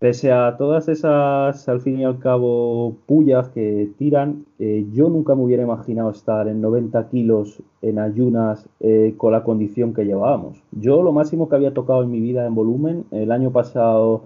[0.00, 5.34] Pese a todas esas, al fin y al cabo, pullas que tiran, eh, yo nunca
[5.34, 10.62] me hubiera imaginado estar en 90 kilos en ayunas eh, con la condición que llevábamos.
[10.72, 14.22] Yo lo máximo que había tocado en mi vida en volumen el año pasado,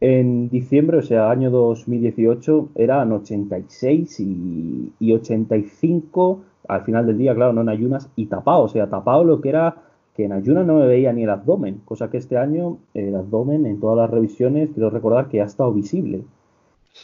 [0.00, 7.34] en diciembre, o sea, año 2018, eran 86 y, y 85 al final del día,
[7.34, 9.76] claro, no en ayunas, y tapado, o sea, tapado lo que era
[10.14, 13.66] que en ayunas no me veía ni el abdomen, cosa que este año el abdomen
[13.66, 16.22] en todas las revisiones, quiero recordar que ha estado visible.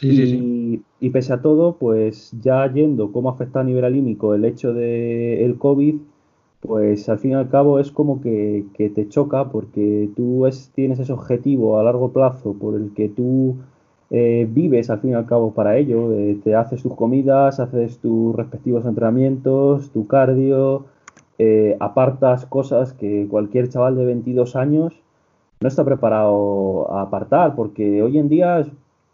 [0.01, 4.71] y, y, pese a todo, pues ya yendo cómo afecta a nivel alímico el hecho
[4.73, 5.95] del el COVID,
[6.61, 11.13] pues al fin y al cabo es como que, te choca porque tú tienes ese
[11.13, 13.55] objetivo a largo plazo por el que tú
[14.09, 17.99] eh, vives al fin y al cabo para ello, eh, te haces tus comidas, haces
[17.99, 20.85] tus respectivos entrenamientos, tu cardio,
[21.41, 24.93] eh, apartas cosas que cualquier chaval de 22 años
[25.61, 28.65] no está preparado a apartar, porque hoy en día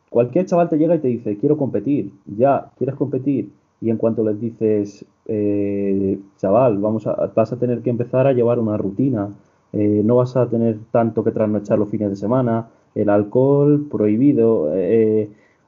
[0.09, 4.23] cualquier chaval te llega y te dice, quiero competir, ya, quieres competir, y en cuanto
[4.23, 9.29] les dices, eh, chaval, vamos a, vas a tener que empezar a llevar una rutina,
[9.73, 14.71] eh, no vas a tener tanto que trasnochar los fines de semana, el alcohol prohibido,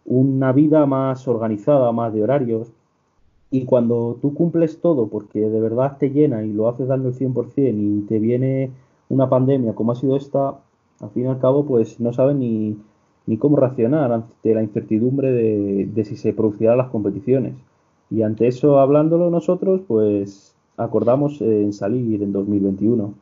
[0.06, 2.72] una vida más organizada, más de horarios,
[3.52, 7.16] y cuando tú cumples todo porque de verdad te llena y lo haces dando el
[7.16, 8.72] 100% y te viene
[9.10, 10.60] una pandemia como ha sido esta,
[11.00, 12.78] al fin y al cabo pues no sabes ni,
[13.28, 17.54] ni cómo reaccionar ante la incertidumbre de, si se producirán las competiciones.
[18.10, 23.14] Y ante eso, hablándolo nosotros, pues acordamos en salir en 2021.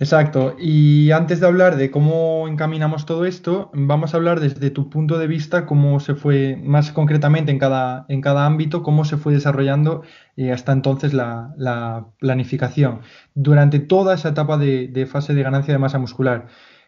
[0.00, 0.56] Exacto.
[0.58, 5.18] Y antes de hablar de cómo encaminamos todo esto, vamos a hablar desde tu punto
[5.18, 9.34] de vista, cómo se fue más concretamente en cada, en cada ámbito, cómo se fue
[9.34, 10.02] desarrollando
[10.38, 13.00] eh, hasta entonces la, planificación
[13.34, 16.46] durante toda esa etapa de, fase de ganancia de masa muscular.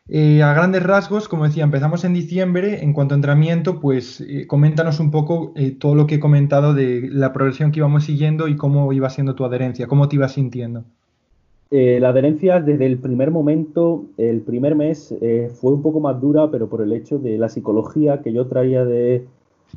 [0.09, 2.83] Eh, a grandes rasgos, como decía, empezamos en diciembre.
[2.83, 7.09] En cuanto a entrenamiento, pues eh, coméntanos un poco todo lo que he comentado de
[7.13, 10.87] la progresión que íbamos siguiendo y cómo iba siendo tu adherencia, cómo te ibas sintiendo.
[11.75, 16.21] Eh, la adherencia desde el primer momento, el primer mes, eh, fue un poco más
[16.21, 19.27] dura, pero por el hecho de la psicología que yo traía de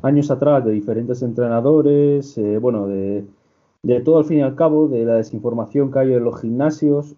[0.02, 3.24] años atrás, de diferentes entrenadores, eh, bueno, de,
[4.04, 7.16] todo al fin y al cabo, de la desinformación que hay en los gimnasios,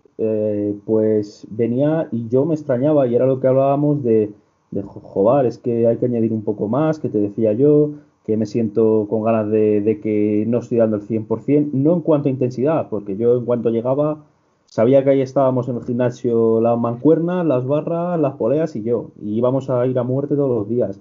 [0.84, 4.30] pues venía y yo me extrañaba y era lo que hablábamos de,
[4.70, 7.90] de joder, es que hay que añadir un poco más, que te decía yo,
[8.24, 12.00] que me siento con ganas de, de que no estoy dando el 100%, no en
[12.02, 14.24] cuanto a intensidad, porque yo en cuanto llegaba
[14.70, 19.10] Sabía que ahí estábamos en el gimnasio la mancuerna, las barras, las poleas y yo.
[19.20, 21.00] Y íbamos a ir a muerte todos los días.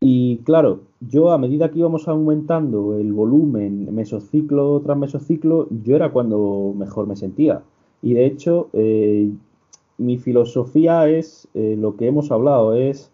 [0.00, 6.10] Y claro, yo a medida que íbamos aumentando el volumen mesociclo tras mesociclo, yo era
[6.10, 7.62] cuando mejor me sentía.
[8.02, 9.30] Y de hecho, eh,
[9.96, 13.12] mi filosofía es eh, lo que hemos hablado, es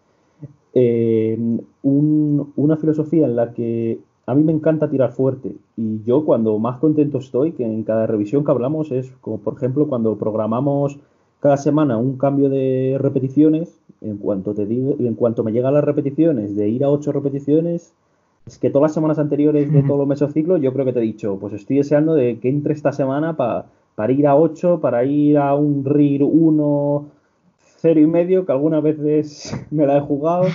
[0.73, 1.37] eh,
[1.83, 6.79] una filosofía en la que a mí me encanta tirar fuerte y yo cuando más
[6.79, 10.97] contento estoy, que en cada revisión que hablamos es como por ejemplo cuando programamos
[11.39, 15.83] cada semana un cambio de repeticiones, en cuanto te digo, en cuanto me llegan las
[15.83, 17.93] repeticiones de ir a ocho repeticiones,
[18.47, 21.03] es que todas las semanas anteriores de todos los mesociclos yo creo que te he
[21.03, 25.37] dicho, pues estoy deseando de que entre esta semana para ir a 8, para ir
[25.37, 27.05] a un RIR 1,
[27.77, 30.45] 0 y medio, que algunas veces me la he jugado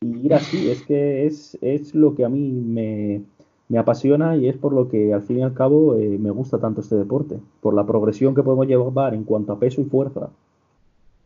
[0.00, 3.22] y ir así, es que es, es lo que a mí me,
[3.78, 6.80] apasiona y es por lo que al fin y al cabo eh, me gusta tanto
[6.80, 10.28] este deporte, por la progresión que podemos llevar en cuanto a peso y fuerza.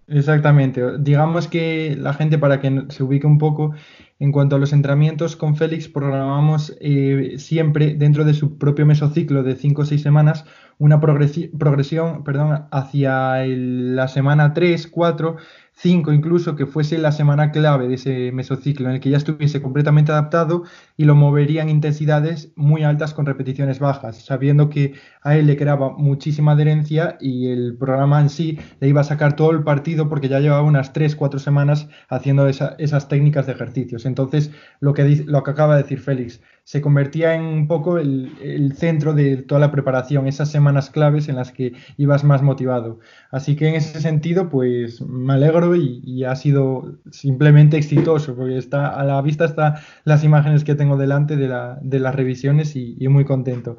[0.09, 0.99] Exactamente.
[0.99, 3.73] Digamos que la gente, para que se ubique un poco,
[4.19, 9.45] en cuanto a los entrenamientos con Félix, programamos eh, siempre dentro de su propio mesociclo
[9.45, 10.45] de 5 o 6 semanas
[10.81, 15.37] una progresión perdón, hacia la semana 3, 4
[15.83, 19.63] 5 incluso, que fuese la semana clave de ese mesociclo, en el que ya estuviese
[19.63, 20.65] completamente adaptado
[20.99, 25.57] y lo movería en intensidades muy altas con repeticiones bajas, sabiendo que a él le
[25.57, 30.11] creaba muchísima adherencia y el programa en sí le iba a sacar todo el partido
[30.11, 34.05] porque ya llevaba unas 3, 4 semanas haciendo esas técnicas de ejercicios.
[34.05, 38.75] Entonces, lo que, lo que acaba de decir Félix, se convertía en un poco el,
[38.77, 43.01] centro de toda la preparación, esas semanas claves en las que ibas más motivado.
[43.31, 48.89] Así que en ese sentido, pues me alegro y, ha sido simplemente exitoso, porque está
[48.89, 53.79] a la vista están las imágenes que tengo delante de, las revisiones y, muy contento.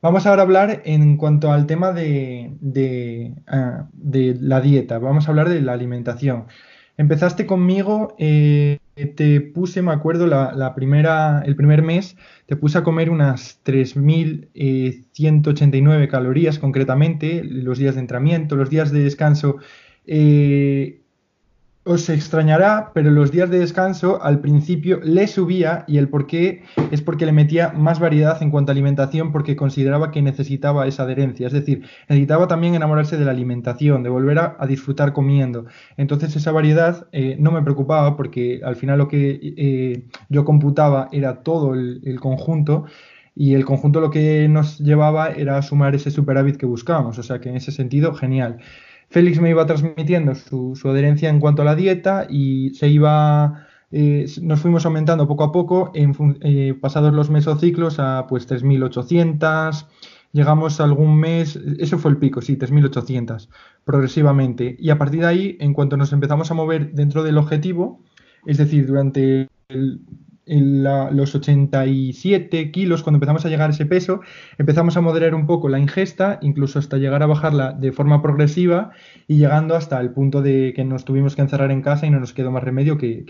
[0.00, 5.30] Vamos ahora a hablar en cuanto al tema de, de, ah, la dieta, vamos a
[5.30, 6.46] hablar de la alimentación.
[6.96, 12.84] Empezaste conmigo, eh, te puse, me acuerdo, la, primera, el primer mes, te puse a
[12.84, 19.58] comer unas 3.189 calorías concretamente, los días de entrenamiento, los días de descanso.
[20.06, 21.01] Eh,
[21.84, 26.62] os extrañará, pero los días de descanso al principio le subía y el por qué
[26.92, 31.02] es porque le metía más variedad en cuanto a alimentación porque consideraba que necesitaba esa
[31.02, 35.66] adherencia, es decir, necesitaba también enamorarse de la alimentación, de volver a, disfrutar comiendo.
[35.96, 41.08] Entonces esa variedad eh, no me preocupaba porque al final lo que eh, yo computaba
[41.10, 42.86] era todo el, el conjunto
[43.34, 47.22] y el conjunto lo que nos llevaba era a sumar ese superávit que buscábamos, o
[47.22, 48.58] sea que en ese sentido genial.
[49.12, 54.24] Félix me iba transmitiendo su, adherencia en cuanto a la dieta y se iba, eh,
[54.40, 59.86] nos fuimos aumentando poco a poco, en, eh, pasados los mesociclos a pues 3.800,
[60.32, 63.50] llegamos a algún mes, eso fue el pico, sí, 3.800,
[63.84, 64.76] progresivamente.
[64.78, 68.00] Y a partir de ahí, en cuanto nos empezamos a mover dentro del objetivo,
[68.46, 70.00] es decir, durante el,
[70.46, 74.20] en los 87 kilos, cuando empezamos a llegar a ese peso,
[74.58, 78.90] empezamos a moderar un poco la ingesta, incluso hasta llegar a bajarla de forma progresiva
[79.28, 82.18] y llegando hasta el punto de que nos tuvimos que encerrar en casa y no
[82.18, 83.24] nos quedó más remedio que,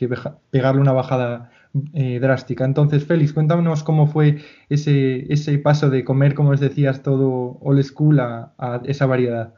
[0.51, 1.51] pegarle una bajada
[1.93, 2.65] eh, drástica.
[2.65, 7.83] Entonces, Félix, cuéntanos cómo fue ese, ese paso de comer, como os decías, todo old
[7.83, 8.53] school a
[8.85, 9.55] esa variedad.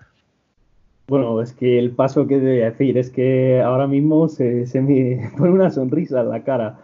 [1.07, 5.53] Bueno, es que el paso que debe decir es que ahora mismo se, me pone
[5.53, 6.79] una sonrisa en la cara,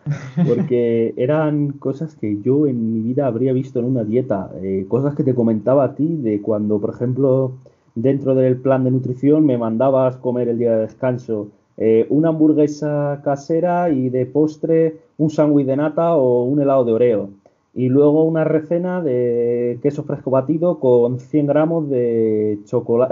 [0.46, 5.14] porque eran cosas que yo en mi vida habría visto en una dieta, eh, cosas
[5.14, 7.52] que te comentaba a ti de cuando, por ejemplo,
[7.94, 11.48] dentro del plan de nutrición me mandabas comer el día de descanso
[11.82, 16.92] eh, una hamburguesa casera y de postre un sándwich de nata o un helado de
[16.92, 17.30] oreo.
[17.72, 22.58] y luego una recena de queso fresco batido con 100 gramos de,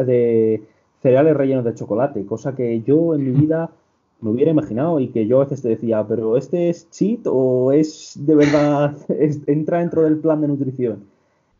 [0.04, 0.62] de
[1.02, 3.70] cereales rellenos de chocolate, cosa que yo en mi vida
[4.20, 7.72] me hubiera imaginado y que yo a veces te decía, pero ¿este es cheat o
[7.72, 8.96] es de verdad,
[9.46, 11.04] entra dentro del plan de nutrición?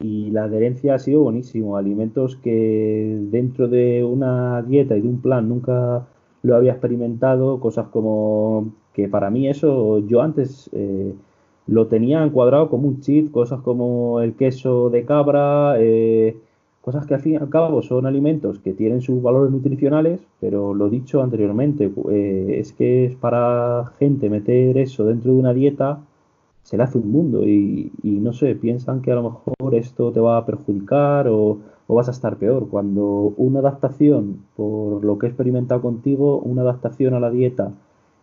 [0.00, 5.20] Y la adherencia ha sido buenísimo, alimentos que dentro de una dieta y de un
[5.20, 6.06] plan nunca
[6.42, 10.70] lo había experimentado, cosas como que para mí eso yo antes...
[10.72, 11.14] Eh,
[11.68, 16.36] lo tenía encuadrado como un cheat, cosas como el queso de cabra, eh,
[16.88, 20.72] cosas que al fin y al cabo son alimentos que tienen sus valores nutricionales, pero
[20.72, 26.00] lo dicho anteriormente, eh, es que es para gente meter eso dentro de una dieta,
[26.62, 30.20] se le hace un mundo y, no sé, piensan que a lo mejor esto te
[30.20, 32.68] va a perjudicar o, o vas a estar peor.
[32.70, 37.72] Cuando una adaptación, por lo que he experimentado contigo, una adaptación a la dieta,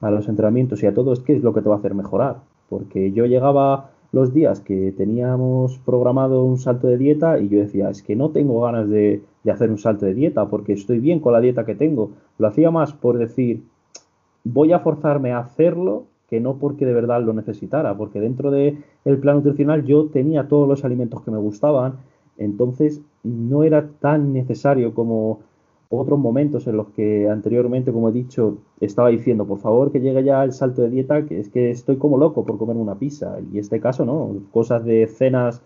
[0.01, 1.93] a los entrenamientos y a todo, es que es lo que te va a hacer
[1.93, 2.37] mejorar
[2.69, 7.89] porque yo llegaba los días que teníamos programado un salto de dieta y yo decía,
[7.89, 11.33] es que no tengo ganas de, hacer un salto de dieta porque estoy bien con
[11.33, 12.11] la dieta que tengo.
[12.37, 13.63] Lo hacía más por decir,
[14.45, 18.85] voy a forzarme a hacerlo que no porque de verdad lo necesitara, porque dentro del
[19.03, 21.95] el plan nutricional yo tenía todos los alimentos que me gustaban,
[22.37, 25.41] entonces no era tan necesario como
[25.89, 30.23] otros momentos en los que anteriormente, como he dicho, estaba diciendo, por favor, que llegue
[30.23, 33.37] ya el salto de dieta, que es que estoy como loco por comer una pizza.
[33.51, 34.35] Y este caso, ¿no?
[34.51, 35.61] Cosas de cenas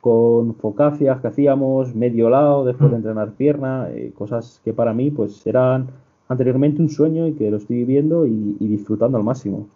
[0.00, 3.00] con focacias que hacíamos, medio lado, después de mm.
[3.00, 5.88] entrenar pierna, eh, cosas que para mí, pues, eran
[6.28, 9.68] anteriormente un sueño y que lo estoy viviendo y, disfrutando al máximo.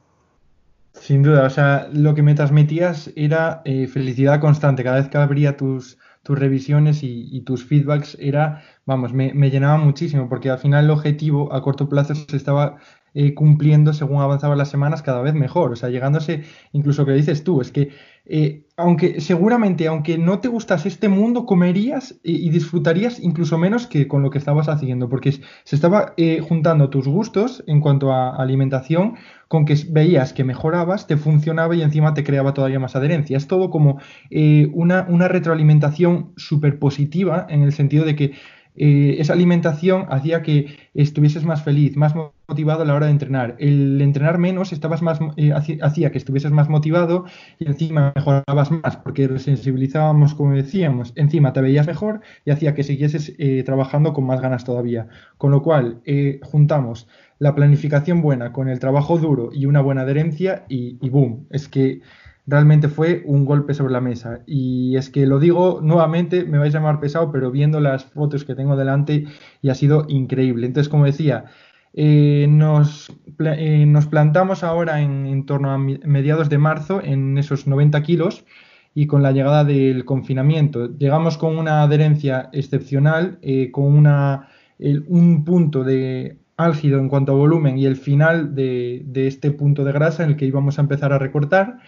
[0.92, 4.82] Sin duda, o sea, lo que me transmitías era eh, felicidad constante.
[4.82, 10.28] Cada vez que abría tus, tus revisiones y, tus feedbacks era, vamos, me, llenaba muchísimo
[10.28, 12.76] porque al final el objetivo a corto plazo se estaba
[13.14, 17.44] eh, cumpliendo según avanzaban las semanas cada vez mejor, o sea, llegándose incluso que dices
[17.44, 17.90] tú, es que
[18.30, 24.06] eh, aunque seguramente, aunque no te gustase este mundo, comerías y, disfrutarías incluso menos que
[24.06, 28.36] con lo que estabas haciendo, porque se estaba eh, juntando tus gustos en cuanto a
[28.36, 29.14] alimentación
[29.48, 33.38] con que veías que mejorabas, te funcionaba y encima te creaba todavía más adherencia.
[33.38, 33.98] Es todo como
[34.30, 38.32] eh, una, retroalimentación súper positiva en el sentido de que
[38.80, 42.14] esa alimentación hacía que estuvieses más feliz, más
[42.48, 43.56] a la hora de entrenar.
[43.58, 47.26] El entrenar menos estabas más, eh, hacía que estuvieses más motivado
[47.58, 52.84] y encima mejorabas más, porque resensibilizábamos, como decíamos, encima te veías mejor y hacía que
[52.84, 55.08] siguieses eh, trabajando con más ganas todavía.
[55.37, 56.00] Con lo cual,
[56.42, 57.06] juntamos
[57.38, 61.68] la planificación buena con el trabajo duro y una buena adherencia y, y boom, es
[61.68, 62.00] que
[62.48, 64.40] realmente fue un golpe sobre la mesa.
[64.46, 68.44] Y es que lo digo nuevamente, me vais a llamar pesado, pero viendo las fotos
[68.44, 69.26] que tengo delante
[69.61, 70.66] y ha sido increíble.
[70.66, 71.44] Entonces, como decía,
[71.94, 78.03] eh, nos, eh, nos, plantamos ahora en, torno a mediados de marzo en esos 90
[78.03, 78.44] kilos
[78.94, 80.96] y con la llegada del confinamiento.
[80.98, 84.48] Llegamos con una adherencia excepcional, eh, con una,
[84.79, 89.92] un punto de álgido en cuanto a volumen y el final de, este punto de
[89.92, 91.79] grasa en el que íbamos a empezar a recortar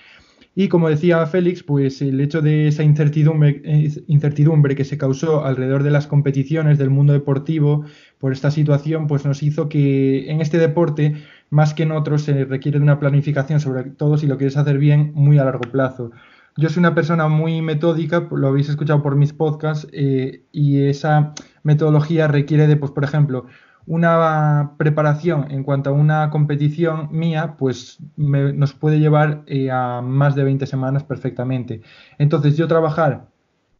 [0.54, 5.90] y como decía Félix, pues el hecho de esa incertidumbre que se causó alrededor de
[5.90, 7.84] las competiciones del mundo deportivo
[8.20, 12.44] por esta situación, pues nos hizo que en este deporte, más que en otros, se
[12.44, 16.12] requiere de una planificación, sobre todo si lo quieres hacer bien, muy a largo plazo.
[16.56, 21.32] Yo soy una persona muy metódica, lo habéis escuchado por mis podcasts, eh, y esa
[21.62, 23.46] metodología requiere de, pues, por ejemplo,
[23.86, 30.34] una preparación en cuanto a una competición mía, pues nos puede llevar eh, a más
[30.34, 31.80] de 20 semanas perfectamente.
[32.18, 33.28] Entonces yo trabajar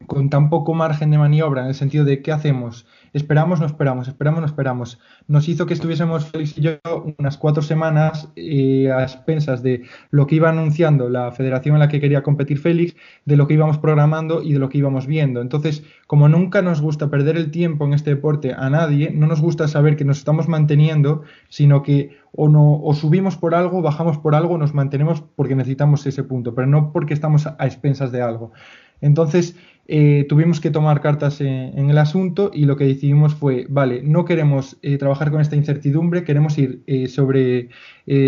[0.07, 4.07] con tan poco margen de maniobra en el sentido de qué hacemos, esperamos, no esperamos,
[4.07, 4.99] esperamos, no esperamos.
[5.27, 6.73] Nos hizo que estuviésemos Félix y yo
[7.17, 11.87] unas cuatro semanas eh, a expensas de lo que iba anunciando la federación en la
[11.89, 12.95] que quería competir Félix,
[13.25, 15.41] de lo que íbamos programando y de lo que íbamos viendo.
[15.41, 19.41] Entonces, como nunca nos gusta perder el tiempo en este deporte a nadie, no nos
[19.41, 24.17] gusta saber que nos estamos manteniendo, sino que o, no, o subimos por algo, bajamos
[24.17, 28.21] por algo, nos mantenemos porque necesitamos ese punto, pero no porque estamos a expensas de
[28.21, 28.53] algo.
[29.01, 29.55] Entonces,
[29.93, 34.23] eh, tuvimos que tomar cartas en, el asunto y lo que decidimos fue, vale, no
[34.23, 37.67] queremos eh, trabajar con esta incertidumbre, queremos ir eh, sobre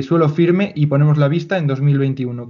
[0.01, 2.49] suelo firme y ponemos la vista en 2021.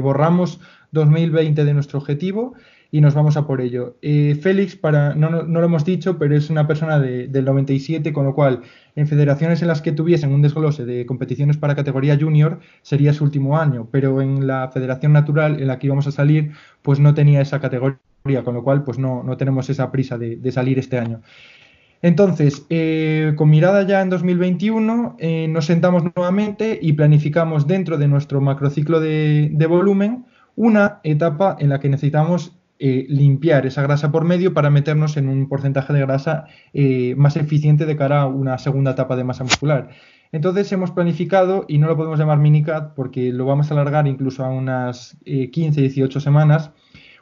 [0.00, 0.60] borramos
[0.92, 2.54] 2020 de nuestro objetivo
[2.94, 3.96] y nos vamos a por ello.
[4.02, 8.34] Félix, para, no, no, lo hemos dicho, pero es una persona del 97, con lo
[8.34, 8.60] cual
[8.94, 13.24] en federaciones en las que tuviesen un desglose de competiciones para categoría junior sería su
[13.24, 17.14] último año, pero en la federación natural en la que íbamos a salir, pues no
[17.14, 17.98] tenía esa categoría
[18.44, 21.22] con lo cual pues no, tenemos esa prisa de, salir este año.
[22.02, 28.08] Entonces, eh, con mirada ya en 2021, eh, nos sentamos nuevamente y planificamos dentro de
[28.08, 30.26] nuestro macrociclo de, de volumen
[30.56, 35.28] una etapa en la que necesitamos eh, limpiar esa grasa por medio para meternos en
[35.28, 39.44] un porcentaje de grasa eh, más eficiente de cara a una segunda etapa de masa
[39.44, 39.90] muscular.
[40.32, 44.44] Entonces hemos planificado, y no lo podemos llamar minicat porque lo vamos a alargar incluso
[44.44, 46.72] a unas 15, eh, 18 semanas,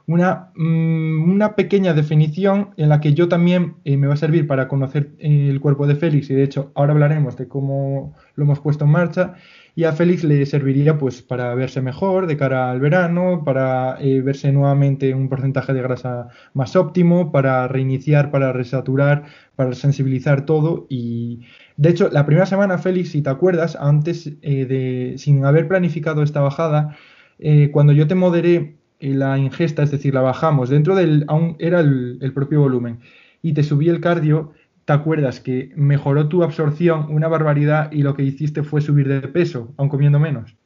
[0.06, 4.66] una, mm, una, pequeña definición en la que yo también me va a servir para
[4.66, 8.86] conocer el cuerpo de Félix, y de hecho ahora hablaremos de cómo lo hemos puesto
[8.86, 9.34] en marcha,
[9.74, 14.20] y a Félix le serviría pues para verse mejor de cara al verano, para eh,
[14.20, 19.24] verse nuevamente un porcentaje de grasa más óptimo, para reiniciar, para resaturar,
[19.56, 20.86] para sensibilizar todo.
[20.88, 21.40] Y
[21.76, 26.22] de hecho la primera semana Félix, si te acuerdas, antes eh, de sin haber planificado
[26.22, 26.96] esta bajada,
[27.38, 31.80] eh, cuando yo te moderé la ingesta, es decir, la bajamos dentro del aún era
[31.80, 33.00] el, el propio volumen
[33.42, 34.52] y te subí el cardio
[34.90, 39.20] te acuerdas que mejoró tu absorción una barbaridad y lo que hiciste fue subir de
[39.28, 40.56] peso, aun comiendo menos.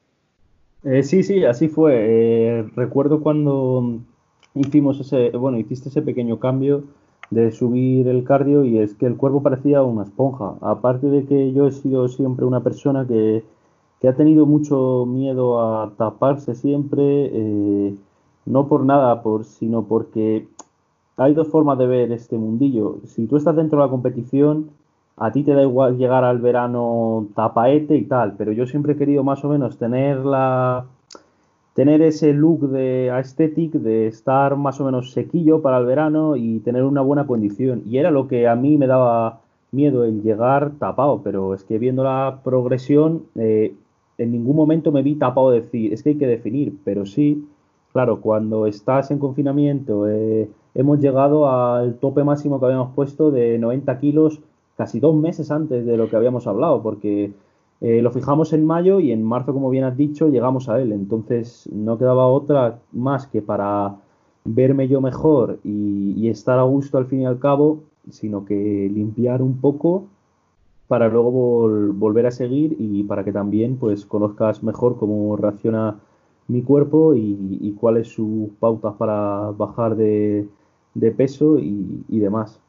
[0.82, 1.92] Eh, sí, sí, así fue.
[1.94, 4.00] Eh, recuerdo cuando
[4.54, 6.84] hicimos ese, bueno, hiciste ese pequeño cambio
[7.28, 10.54] de subir el cardio y es que el cuerpo parecía una esponja.
[10.62, 13.44] Aparte de que yo he sido siempre una persona que,
[14.08, 17.94] ha tenido mucho miedo a taparse siempre, eh,
[18.46, 20.48] no por nada, por, sino porque
[21.16, 22.98] hay dos formas de ver este mundillo.
[23.06, 24.70] Si tú estás dentro de la competición,
[25.16, 28.96] a ti te da igual llegar al verano tapaete y tal, pero yo siempre he
[28.96, 30.86] querido más o menos tener la
[31.74, 36.60] tener ese look de aesthetic de estar más o menos sequillo para el verano y
[36.60, 37.82] tener una buena condición.
[37.86, 39.40] Y era lo que a mí me daba
[39.72, 43.74] miedo el llegar tapado, pero es que viendo la progresión, eh,
[44.18, 47.44] en ningún momento me vi tapado de decir, es que hay que definir, pero sí,
[47.92, 53.58] claro, cuando estás en confinamiento, eh, hemos llegado al tope máximo que habíamos puesto de
[53.58, 54.40] 90 kilos
[54.76, 57.32] casi dos meses antes de lo que habíamos hablado, porque
[57.80, 60.92] eh, lo fijamos en mayo y en marzo, como bien has dicho, llegamos a él.
[60.92, 63.96] Entonces no quedaba otra más que para
[64.44, 69.42] verme yo mejor y, estar a gusto al fin y al cabo, sino que limpiar
[69.42, 70.06] un poco
[70.88, 76.00] para luego volver a seguir y para que también pues conozcas mejor cómo reacciona
[76.48, 80.46] mi cuerpo y, y cuáles sus pautas para bajar de,
[80.94, 82.60] de peso y, demás.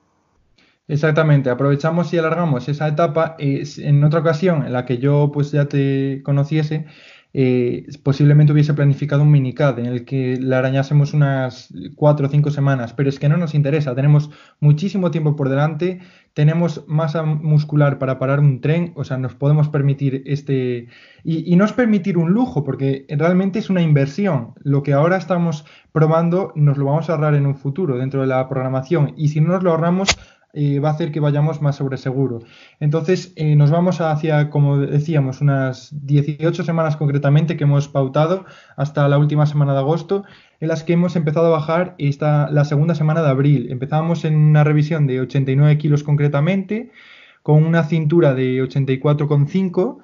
[0.87, 3.35] Exactamente, aprovechamos y alargamos esa etapa.
[3.39, 6.85] en otra ocasión en la que yo pues ya te conociese,
[7.37, 12.49] eh, posiblemente hubiese planificado un minicad en el que le arañásemos unas cuatro o cinco
[12.49, 14.29] semanas, pero es que no nos interesa, tenemos
[14.61, 15.99] muchísimo tiempo por delante,
[16.33, 20.87] tenemos masa muscular para parar un tren, o sea, nos podemos permitir este...
[21.25, 24.53] Y, y no es permitir un lujo, porque realmente es una inversión.
[24.61, 28.27] Lo que ahora estamos probando nos lo vamos a ahorrar en un futuro dentro de
[28.27, 30.17] la programación, y si no nos lo ahorramos
[30.55, 32.39] eh, va a hacer que vayamos más sobre seguro.
[32.79, 38.45] Entonces, eh, nos vamos hacia, como decíamos, unas 18 semanas concretamente que hemos pautado
[38.77, 40.23] hasta la última semana de agosto,
[40.59, 43.67] en las que hemos empezado a bajar esta, la segunda semana de abril.
[43.69, 46.91] Empezábamos en una revisión de 89 kilos concretamente,
[47.43, 49.99] con una cintura de 84,5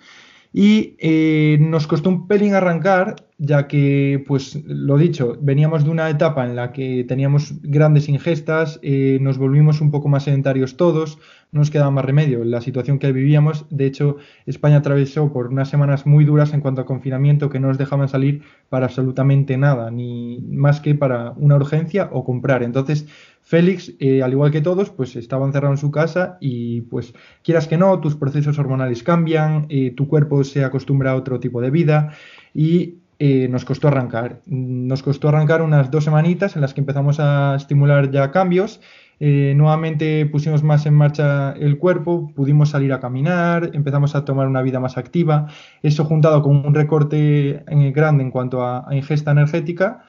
[0.54, 6.10] y eh, nos costó un pelín arrancar, ya que, pues lo dicho, veníamos de una
[6.10, 11.18] etapa en la que teníamos grandes ingestas, eh, nos volvimos un poco más sedentarios todos,
[11.52, 13.66] no nos quedaba más remedio la situación que vivíamos.
[13.70, 17.70] De hecho, España atravesó por unas semanas muy duras en cuanto a confinamiento que no
[17.70, 22.62] nos dejaban salir para absolutamente nada, ni más que para una urgencia o comprar.
[22.62, 23.08] Entonces,
[23.52, 27.68] Félix, eh, al igual que todos, pues estaba encerrado en su casa y pues quieras
[27.68, 31.70] que no, tus procesos hormonales cambian, eh, tu cuerpo se acostumbra a otro tipo de
[31.70, 32.14] vida
[32.54, 34.40] y eh, nos costó arrancar.
[34.46, 38.80] Nos costó arrancar unas dos semanitas en las que empezamos a estimular ya cambios.
[39.20, 44.62] nuevamente pusimos más en marcha el cuerpo, pudimos salir a caminar, empezamos a tomar una
[44.62, 45.48] vida más activa.
[45.84, 50.06] Eso juntado con un recorte grande en cuanto a ingesta energética,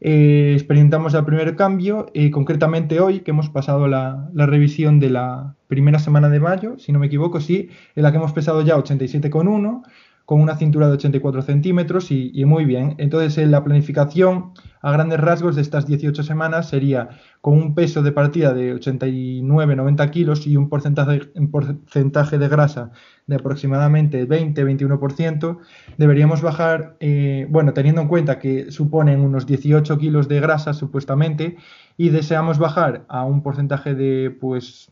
[0.00, 5.54] eh, experimentamos el primer cambio, eh, concretamente hoy, que hemos pasado la, revisión de la
[5.68, 8.76] primera semana de mayo, si no me equivoco, sí, en la que hemos pesado ya
[8.76, 9.82] 87,1,
[10.26, 12.96] con una cintura de 84 centímetros y, muy bien.
[12.98, 14.52] Entonces, en la planificación
[14.82, 17.10] a grandes rasgos de estas 18 semanas sería
[17.40, 22.90] con un peso de partida de 89-90 kilos y un porcentaje, un porcentaje de grasa
[23.28, 25.58] de aproximadamente 20-21%,
[25.96, 31.56] deberíamos bajar, eh, bueno, teniendo en cuenta que suponen unos 18 kilos de grasa supuestamente,
[31.96, 34.90] y deseamos bajar a un porcentaje de, pues,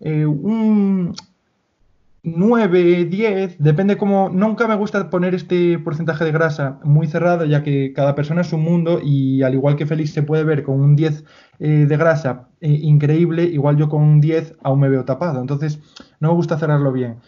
[0.00, 1.14] eh, un
[2.28, 7.62] 9, 10, depende cómo, nunca me gusta poner este porcentaje de grasa muy cerrado, ya
[7.62, 10.80] que cada persona es un mundo y al igual que Félix se puede ver con
[10.80, 11.24] un 10
[11.60, 15.78] eh, de grasa increíble, igual yo con un 10 aún me veo tapado, entonces
[16.18, 17.18] no me gusta cerrarlo bien.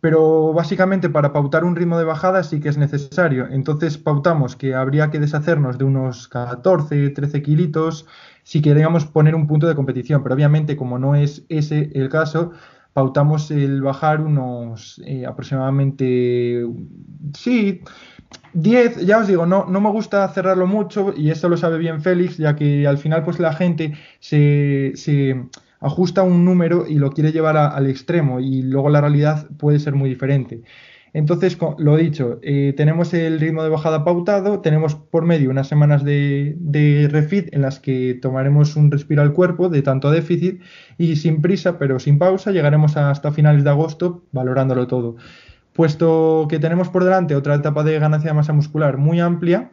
[0.00, 3.46] pero básicamente para pautar un ritmo de bajada sí que es necesario.
[3.50, 8.06] Entonces pautamos que habría que deshacernos de unos 14, 13 kilitos
[8.42, 12.52] si queríamos poner un punto de competición, pero obviamente como no es ese el caso,
[13.00, 16.66] pautamos el bajar unos eh, aproximadamente,
[17.32, 17.80] sí,
[18.52, 22.02] 10, ya os digo, no, no me gusta cerrarlo mucho y esto lo sabe bien
[22.02, 25.46] Félix, ya que al final pues la gente se, se
[25.80, 29.94] ajusta un número y lo quiere llevar al extremo y luego la realidad puede ser
[29.94, 30.62] muy diferente.
[31.12, 36.04] Entonces, lo dicho, eh, tenemos el ritmo de bajada pautado, tenemos por medio unas semanas
[36.04, 40.62] de, refit en las que tomaremos un respiro al cuerpo de tanto déficit
[40.98, 45.16] y sin prisa, pero sin pausa, llegaremos hasta finales de agosto valorándolo todo.
[45.72, 49.72] Puesto que tenemos por delante otra etapa de ganancia de masa muscular muy amplia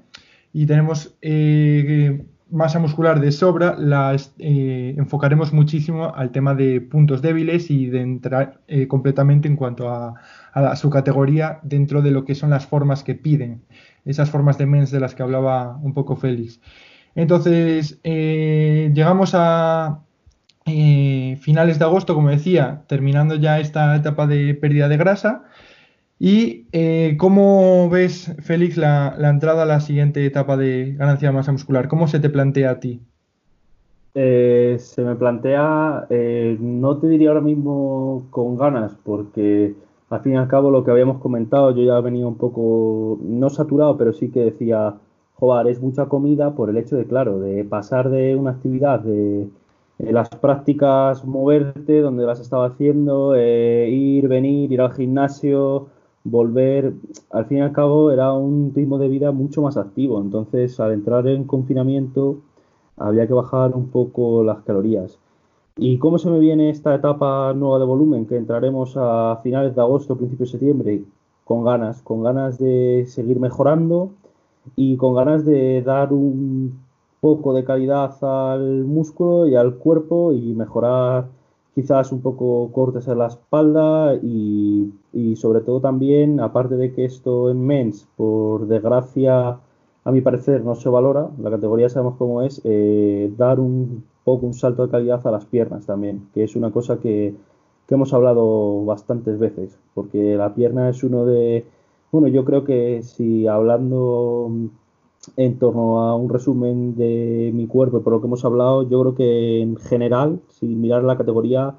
[0.54, 7.22] y tenemos eh, masa muscular de sobra, la eh, enfocaremos muchísimo al tema de puntos
[7.22, 10.16] débiles y de entrar completamente en cuanto a
[10.54, 13.62] a, su categoría dentro de lo que son las formas que piden,
[14.06, 16.60] esas formas de mens de las que hablaba un poco Félix.
[17.18, 20.02] Entonces, eh, llegamos a
[20.68, 25.44] eh, finales de agosto, como decía, terminando ya esta etapa de pérdida de grasa.
[26.20, 31.52] ¿Y eh, cómo ves, Félix, la, entrada a la siguiente etapa de ganancia de masa
[31.52, 31.88] muscular?
[31.88, 33.02] ¿Cómo se te plantea a ti?
[34.14, 36.08] se me plantea,
[36.60, 39.76] no te diría ahora mismo con ganas, porque
[40.10, 43.50] al fin y al cabo lo que habíamos comentado, yo ya venía un poco, no
[43.50, 44.96] saturado, pero sí que decía,
[45.36, 49.50] joder, es mucha comida por el hecho de, claro, de pasar de una actividad de,
[50.00, 55.88] las prácticas, moverte, donde las estaba haciendo, eh, ir, venir, ir al gimnasio,
[56.24, 56.94] volver,
[57.32, 60.94] al fin y al cabo era un ritmo de vida mucho más activo, entonces al
[60.94, 62.38] entrar en confinamiento
[62.98, 65.20] había que bajar un poco las calorías.
[65.80, 69.82] ¿Y cómo se me viene esta etapa nueva de volumen que entraremos a finales de
[69.82, 71.04] agosto, principios de septiembre?
[71.44, 74.10] Con ganas, con ganas de seguir mejorando
[74.76, 76.80] y con ganas de dar un
[77.22, 81.28] poco de calidad al músculo y al cuerpo y mejorar
[81.76, 84.92] quizás un poco cortes en la espalda y,
[85.36, 89.60] sobre todo también, aparte de que esto en mens, por desgracia,
[90.08, 94.46] a mi parecer no se valora, la categoría sabemos cómo es, eh, dar un poco
[94.46, 97.36] un salto de calidad a las piernas también, que es una cosa que,
[97.90, 101.66] hemos hablado bastantes veces, porque la pierna es uno de,
[102.10, 104.50] bueno, yo creo que si hablando
[105.36, 109.16] en torno a un resumen de mi cuerpo, por lo que hemos hablado, yo creo
[109.16, 111.76] que en general, sin mirar la categoría,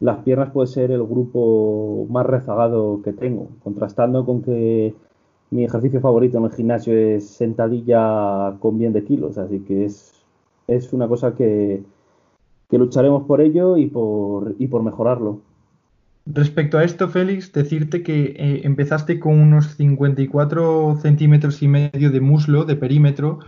[0.00, 4.94] las piernas puede ser el grupo más rezagado que tengo, contrastando con que
[5.50, 10.16] mi ejercicio favorito en el gimnasio es sentadilla con bien de kilos, así que es
[10.68, 11.82] es una cosa que,
[12.70, 15.40] lucharemos por ello y por, y por mejorarlo.
[16.26, 22.20] Respecto a esto, Félix, decirte que eh, empezaste con unos 54 centímetros y medio de
[22.20, 23.38] muslo, de perímetro,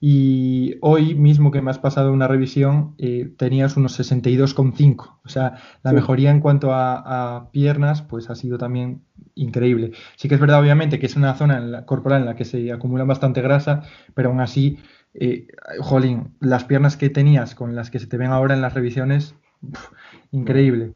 [0.00, 5.20] y hoy mismo que me has pasado una revisión eh, tenías unos 62,5.
[5.24, 9.02] O sea, la mejoría en cuanto a, piernas pues ha sido también
[9.34, 9.92] increíble.
[10.16, 13.04] Sí que es verdad, obviamente, que es una zona corporal en la que se acumula
[13.04, 13.82] bastante grasa,
[14.14, 14.78] pero aún así
[15.14, 15.48] eh,
[15.80, 19.34] jolín, las piernas que tenías con las que se te ven ahora en las revisiones,
[20.30, 20.94] increíble.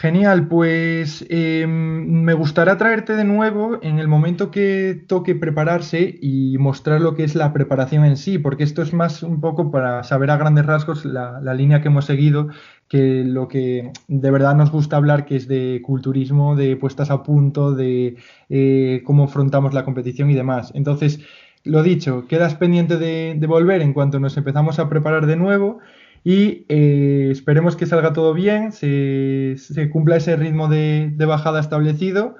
[0.00, 6.56] Genial, pues em, me gustaría traerte de nuevo en el momento que toque prepararse y
[6.56, 10.02] mostrar lo que es la preparación en sí, porque esto es más un poco para
[10.02, 12.48] saber a grandes rasgos la, línea que hemos seguido,
[12.88, 17.22] que lo que de verdad nos gusta hablar, que es de culturismo, de puestas a
[17.22, 18.16] punto, de
[18.48, 20.72] eh, cómo afrontamos la competición y demás.
[20.74, 21.20] Entonces,
[21.62, 25.80] lo dicho, quedas pendiente de, volver en cuanto nos empezamos a preparar de nuevo
[26.24, 29.56] y eh, esperemos que salga todo bien, se,
[29.90, 32.36] cumpla ese ritmo de, bajada establecido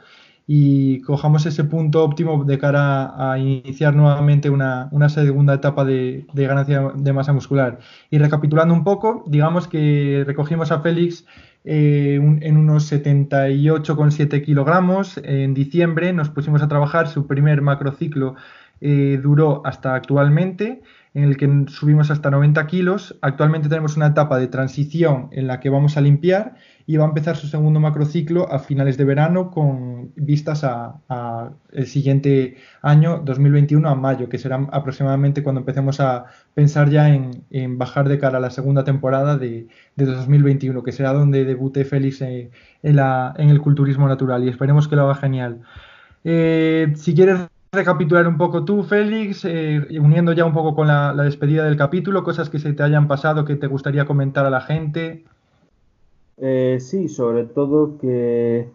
[0.46, 6.92] y cojamos ese punto óptimo de cara a iniciar nuevamente una, segunda etapa de, ganancia
[6.94, 7.78] de masa muscular.
[8.10, 11.24] Y recapitulando un poco, digamos que recogimos a Félix
[11.64, 18.34] eh, en unos 78,7 kilogramos en diciembre, nos pusimos a trabajar su primer macrociclo
[18.82, 20.80] eh, duró hasta actualmente,
[21.12, 23.18] en el que subimos hasta 90 kilos.
[23.20, 26.54] Actualmente tenemos una etapa de transición en la que vamos a limpiar
[26.86, 31.86] y va a empezar su segundo macrociclo a finales de verano con vistas a, el
[31.86, 38.08] siguiente año, 2021, a mayo, que será aproximadamente cuando empecemos a pensar ya en, bajar
[38.08, 42.50] de cara a la segunda temporada de, 2021, que será donde debute Félix eh,
[42.82, 45.60] en, el culturismo natural y esperemos que lo haga genial.
[46.24, 51.14] Eh, si quieres recapitular un poco tú, Félix, eh, uniendo ya un poco con la,
[51.14, 54.60] despedida del capítulo, cosas que se te hayan pasado que te gustaría comentar a la
[54.60, 55.24] gente.
[56.36, 58.68] Eh, sí, sobre todo que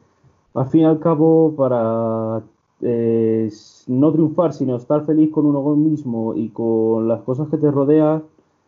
[0.54, 2.44] al fin y al cabo, para
[2.82, 3.50] eh,
[3.88, 8.24] no triunfar, sino estar feliz con uno mismo y con las cosas que te rodean,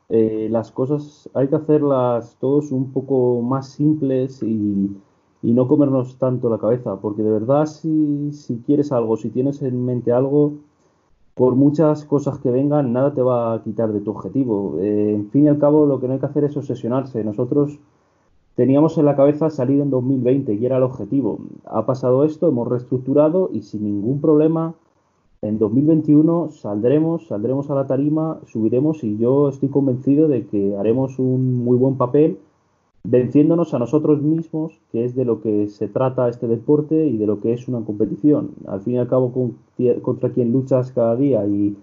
[0.09, 4.95] eh, las cosas hay que hacerlas todos un poco más simples y,
[5.43, 9.85] no comernos tanto la cabeza, porque de verdad si, si, quieres algo, si tienes en
[9.85, 10.53] mente algo,
[11.35, 14.79] por muchas cosas que vengan, nada te va a quitar de tu objetivo.
[14.79, 17.23] Eh, en fin y al cabo, lo que no hay que hacer es obsesionarse.
[17.23, 17.77] Nosotros
[18.55, 21.39] teníamos en la cabeza salir en 2020 y era el objetivo.
[21.65, 24.73] Ha pasado esto, hemos reestructurado y sin ningún problema
[25.43, 31.19] en 2021 saldremos, saldremos a la tarima, subiremos y yo estoy convencido de que haremos
[31.19, 32.39] un muy buen papel
[33.03, 37.27] venciéndonos a nosotros mismos, que es de lo que se trata este deporte y de
[37.27, 38.51] lo que es una competición.
[38.67, 39.31] Al fin y al cabo,
[40.01, 41.75] contra quien luchas cada día y,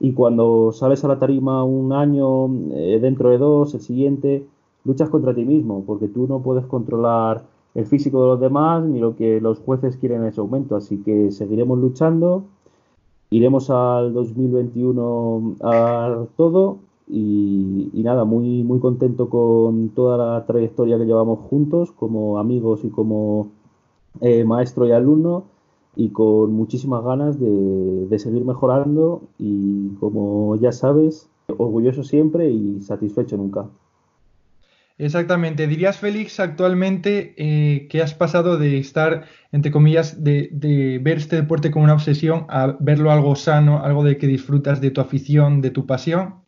[0.00, 4.46] y cuando sales a la tarima un año, eh, dentro de dos, el siguiente,
[4.84, 7.44] luchas contra ti mismo, porque tú no puedes controlar
[7.74, 10.76] el físico de los demás ni lo que los jueces quieren en ese momento.
[10.76, 12.44] Así que seguiremos luchando,
[13.30, 16.78] iremos al 2021 a todo
[17.08, 22.90] y, nada, muy, muy contento con toda la trayectoria que llevamos juntos como amigos y
[22.90, 23.50] como
[24.20, 25.44] eh, maestro y alumno
[25.96, 32.80] y con muchísimas ganas de, de seguir mejorando y como ya sabes, orgulloso siempre y
[32.80, 33.68] satisfecho nunca.
[34.98, 35.68] Exactamente.
[35.68, 41.36] Dirías, Félix, actualmente eh, que has pasado de estar, entre comillas, de, de, ver este
[41.36, 45.60] deporte como una obsesión a verlo algo sano, algo de que disfrutas de tu afición,
[45.60, 46.47] de tu pasión.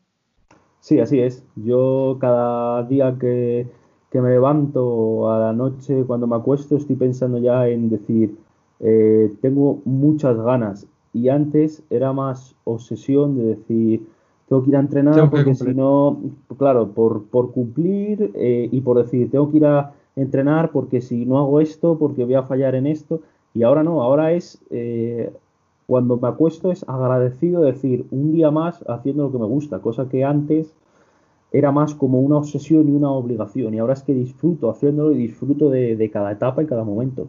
[0.81, 1.45] Sí, así es.
[1.57, 3.67] Yo cada día que,
[4.11, 8.37] que me levanto a la noche, cuando me acuesto, estoy pensando ya en decir,
[8.81, 10.87] eh, tengo muchas ganas.
[11.13, 14.07] Y antes era más obsesión de decir,
[14.49, 16.19] tengo que ir a entrenar porque si no,
[16.59, 21.25] claro, por, por cumplir eh, y por decir, tengo que ir a entrenar porque si
[21.27, 23.21] no hago esto, porque voy a fallar en esto.
[23.55, 25.33] Y ahora no, ahora es, eh,
[25.91, 30.09] cuando me acuesto es agradecido decir un día más haciendo lo que me gusta, cosa
[30.09, 30.73] que antes
[31.51, 33.75] era más como una obsesión y una obligación.
[33.75, 37.29] Y ahora es que disfruto haciéndolo y disfruto de, cada etapa y cada momento.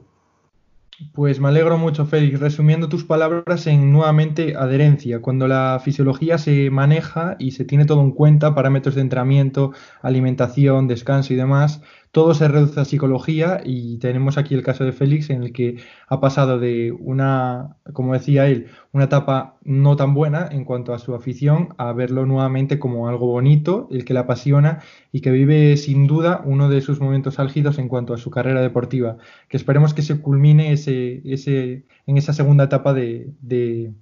[1.12, 2.40] Pues me alegro mucho, Félix.
[2.40, 8.02] Resumiendo tus palabras en nuevamente adherencia, cuando la fisiología se maneja y se tiene todo
[8.02, 9.72] en cuenta, parámetros de entrenamiento,
[10.04, 11.82] alimentación, descanso y demás,
[12.12, 15.78] todo se reduce a psicología y tenemos aquí el caso de Félix en el que
[16.08, 21.00] ha pasado de una, como decía él, una etapa no tan buena en cuanto a
[21.00, 24.80] su afición a verlo nuevamente como algo bonito, el que le apasiona
[25.14, 28.62] y que vive sin duda uno de sus momentos álgidos en cuanto a su carrera
[28.62, 33.94] deportiva, que esperemos que se culmine ese, ese, en esa segunda etapa de, de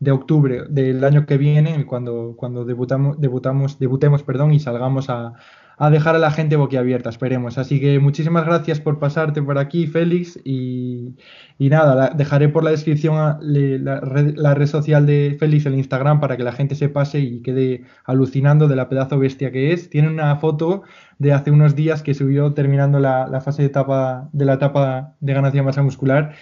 [0.00, 5.34] de octubre del año que viene, cuando, cuando debutamos, debutamos, debutemos perdón, y salgamos a,
[5.76, 7.58] a dejar a la gente boquiabierta, esperemos.
[7.58, 10.38] Así que muchísimas gracias por pasarte por aquí, Félix.
[10.44, 11.14] Y,
[11.58, 16.52] nada, dejaré por la descripción la, red, social de Félix, el Instagram, para que la
[16.52, 19.90] gente se pase y quede alucinando de la pedazo bestia que es.
[19.90, 20.82] Tiene una foto
[21.18, 25.14] de hace unos días que subió terminando la, la fase de etapa de la etapa
[25.20, 26.34] de ganancia de masa muscular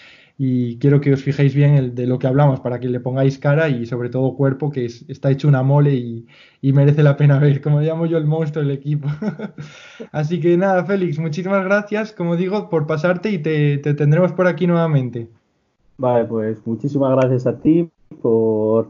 [0.45, 3.38] y quiero que os fijéis bien el, de lo que hablamos para que le pongáis
[3.38, 6.26] cara y sobre todo cuerpo que está hecho una mole y,
[6.72, 9.07] merece la pena ver, como llamo yo el monstruo del equipo.
[10.11, 14.66] Así que nada, Félix, muchísimas gracias, como digo, por pasarte y te, tendremos por aquí
[14.66, 15.28] nuevamente.
[15.97, 17.88] Vale, pues muchísimas gracias a ti
[18.20, 18.88] por,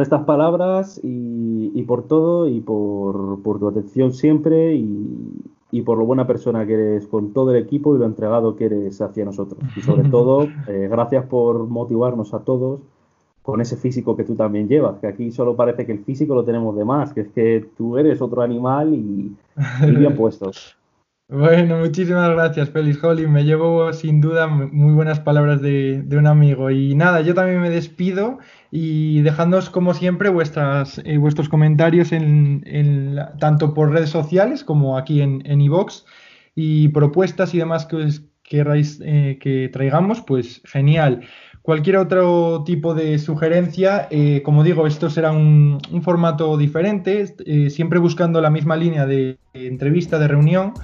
[0.00, 5.30] estas palabras y, por todo y por, por tu atención siempre y,
[5.72, 8.66] y por lo buena persona que eres con todo el equipo y lo entregado que
[8.66, 9.58] eres hacia nosotros.
[9.74, 12.80] Y sobre todo, eh, gracias por motivarnos a todos
[13.42, 16.44] con ese físico que tú también llevas, que aquí solo parece que el físico lo
[16.44, 19.34] tenemos de más, que es que tú eres otro animal y,
[19.80, 20.76] bien puestos.
[21.34, 23.26] Bueno, muchísimas gracias, Félix Holly.
[23.26, 26.70] Me llevo sin duda muy buenas palabras de, un amigo.
[26.70, 28.38] Y nada, yo también me despido
[28.70, 35.22] y dejándoos como siempre vuestras, eh, vuestros comentarios en, tanto por redes sociales como aquí
[35.22, 36.04] en iVox
[36.54, 41.22] y propuestas y demás que os queráis eh, que traigamos, pues genial.
[41.62, 47.34] Cualquier otro tipo de sugerencia, eh, como digo, esto será un, un formato diferente,
[47.70, 50.74] siempre buscando la misma línea de entrevista, de reunión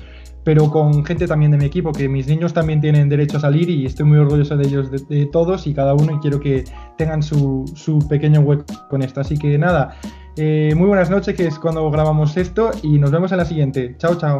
[0.44, 3.68] pero con gente también de mi equipo, que mis niños también tienen derecho a salir
[3.68, 6.64] y estoy muy orgulloso de ellos, de, todos y cada uno y quiero que
[6.96, 7.64] tengan su,
[8.08, 9.20] pequeño hueco con esto.
[9.20, 9.96] Así que nada,
[10.36, 13.94] eh, muy buenas noches, que es cuando grabamos esto y nos vemos en la siguiente.
[13.98, 14.38] Chao, chao.